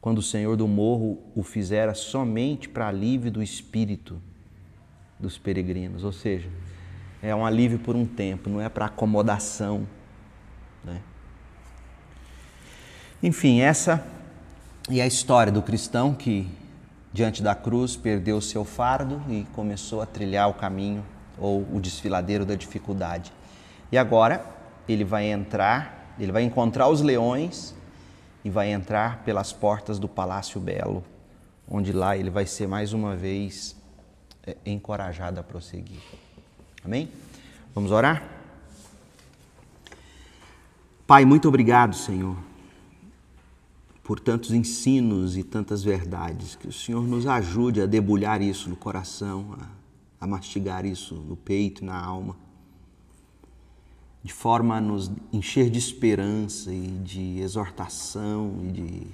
Quando 0.00 0.18
o 0.18 0.22
Senhor 0.22 0.56
do 0.56 0.68
morro 0.68 1.18
o 1.34 1.42
fizera 1.42 1.94
somente 1.94 2.68
para 2.68 2.88
alívio 2.88 3.30
do 3.30 3.42
espírito 3.42 4.20
dos 5.24 5.38
peregrinos, 5.38 6.04
ou 6.04 6.12
seja, 6.12 6.48
é 7.22 7.34
um 7.34 7.46
alívio 7.46 7.78
por 7.78 7.96
um 7.96 8.04
tempo, 8.04 8.50
não 8.50 8.60
é 8.60 8.68
para 8.68 8.84
acomodação. 8.84 9.86
Né? 10.84 11.00
Enfim, 13.22 13.60
essa 13.60 14.06
é 14.90 15.00
a 15.00 15.06
história 15.06 15.50
do 15.50 15.62
cristão 15.62 16.12
que, 16.12 16.46
diante 17.10 17.42
da 17.42 17.54
cruz, 17.54 17.96
perdeu 17.96 18.36
o 18.36 18.42
seu 18.42 18.64
fardo 18.64 19.22
e 19.28 19.46
começou 19.54 20.02
a 20.02 20.06
trilhar 20.06 20.50
o 20.50 20.54
caminho 20.54 21.02
ou 21.38 21.66
o 21.72 21.80
desfiladeiro 21.80 22.44
da 22.44 22.54
dificuldade. 22.54 23.32
E 23.90 23.96
agora 23.96 24.44
ele 24.86 25.04
vai 25.04 25.26
entrar, 25.30 26.14
ele 26.18 26.30
vai 26.30 26.42
encontrar 26.42 26.88
os 26.88 27.00
leões 27.00 27.74
e 28.44 28.50
vai 28.50 28.70
entrar 28.70 29.22
pelas 29.24 29.54
portas 29.54 29.98
do 29.98 30.06
Palácio 30.06 30.60
Belo, 30.60 31.02
onde 31.66 31.90
lá 31.92 32.14
ele 32.14 32.28
vai 32.28 32.44
ser 32.44 32.68
mais 32.68 32.92
uma 32.92 33.16
vez 33.16 33.74
encorajado 34.64 35.40
a 35.40 35.42
prosseguir. 35.42 36.00
Amém? 36.84 37.08
Vamos 37.74 37.90
orar? 37.90 38.22
Pai, 41.06 41.24
muito 41.24 41.48
obrigado, 41.48 41.94
Senhor, 41.94 42.36
por 44.02 44.20
tantos 44.20 44.52
ensinos 44.52 45.36
e 45.36 45.42
tantas 45.42 45.82
verdades. 45.82 46.54
Que 46.56 46.68
o 46.68 46.72
Senhor 46.72 47.06
nos 47.06 47.26
ajude 47.26 47.80
a 47.80 47.86
debulhar 47.86 48.40
isso 48.40 48.68
no 48.68 48.76
coração, 48.76 49.56
a, 49.58 50.24
a 50.24 50.26
mastigar 50.26 50.84
isso 50.84 51.14
no 51.14 51.36
peito 51.36 51.84
na 51.84 51.98
alma, 51.98 52.36
de 54.22 54.32
forma 54.32 54.76
a 54.76 54.80
nos 54.80 55.10
encher 55.32 55.68
de 55.68 55.78
esperança 55.78 56.72
e 56.72 56.86
de 57.02 57.40
exortação 57.40 58.60
e 58.62 58.72
de 58.72 59.06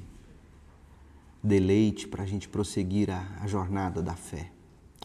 deleite 1.42 2.06
para 2.06 2.22
a 2.22 2.26
gente 2.26 2.48
prosseguir 2.48 3.10
a, 3.10 3.26
a 3.40 3.46
jornada 3.46 4.02
da 4.02 4.14
fé 4.14 4.50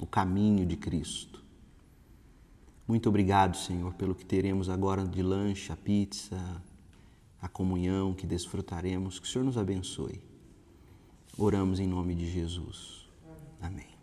o 0.02 0.06
caminho 0.06 0.66
de 0.66 0.76
Cristo. 0.76 1.44
Muito 2.88 3.10
obrigado, 3.10 3.58
Senhor, 3.58 3.94
pelo 3.94 4.14
que 4.14 4.26
teremos 4.26 4.70
agora 4.70 5.06
de 5.06 5.24
lanche, 5.24 5.72
a 5.72 5.76
pizza, 5.76 6.62
a 7.42 7.48
comunhão 7.48 8.14
que 8.14 8.28
desfrutaremos. 8.28 9.20
Que 9.20 9.26
o 9.26 9.30
Senhor 9.30 9.46
nos 9.46 9.58
abençoe. 9.58 10.22
Oramos 11.38 11.80
em 11.80 11.88
nome 11.88 12.14
de 12.14 12.30
Jesus. 12.30 13.10
Amém. 13.60 13.95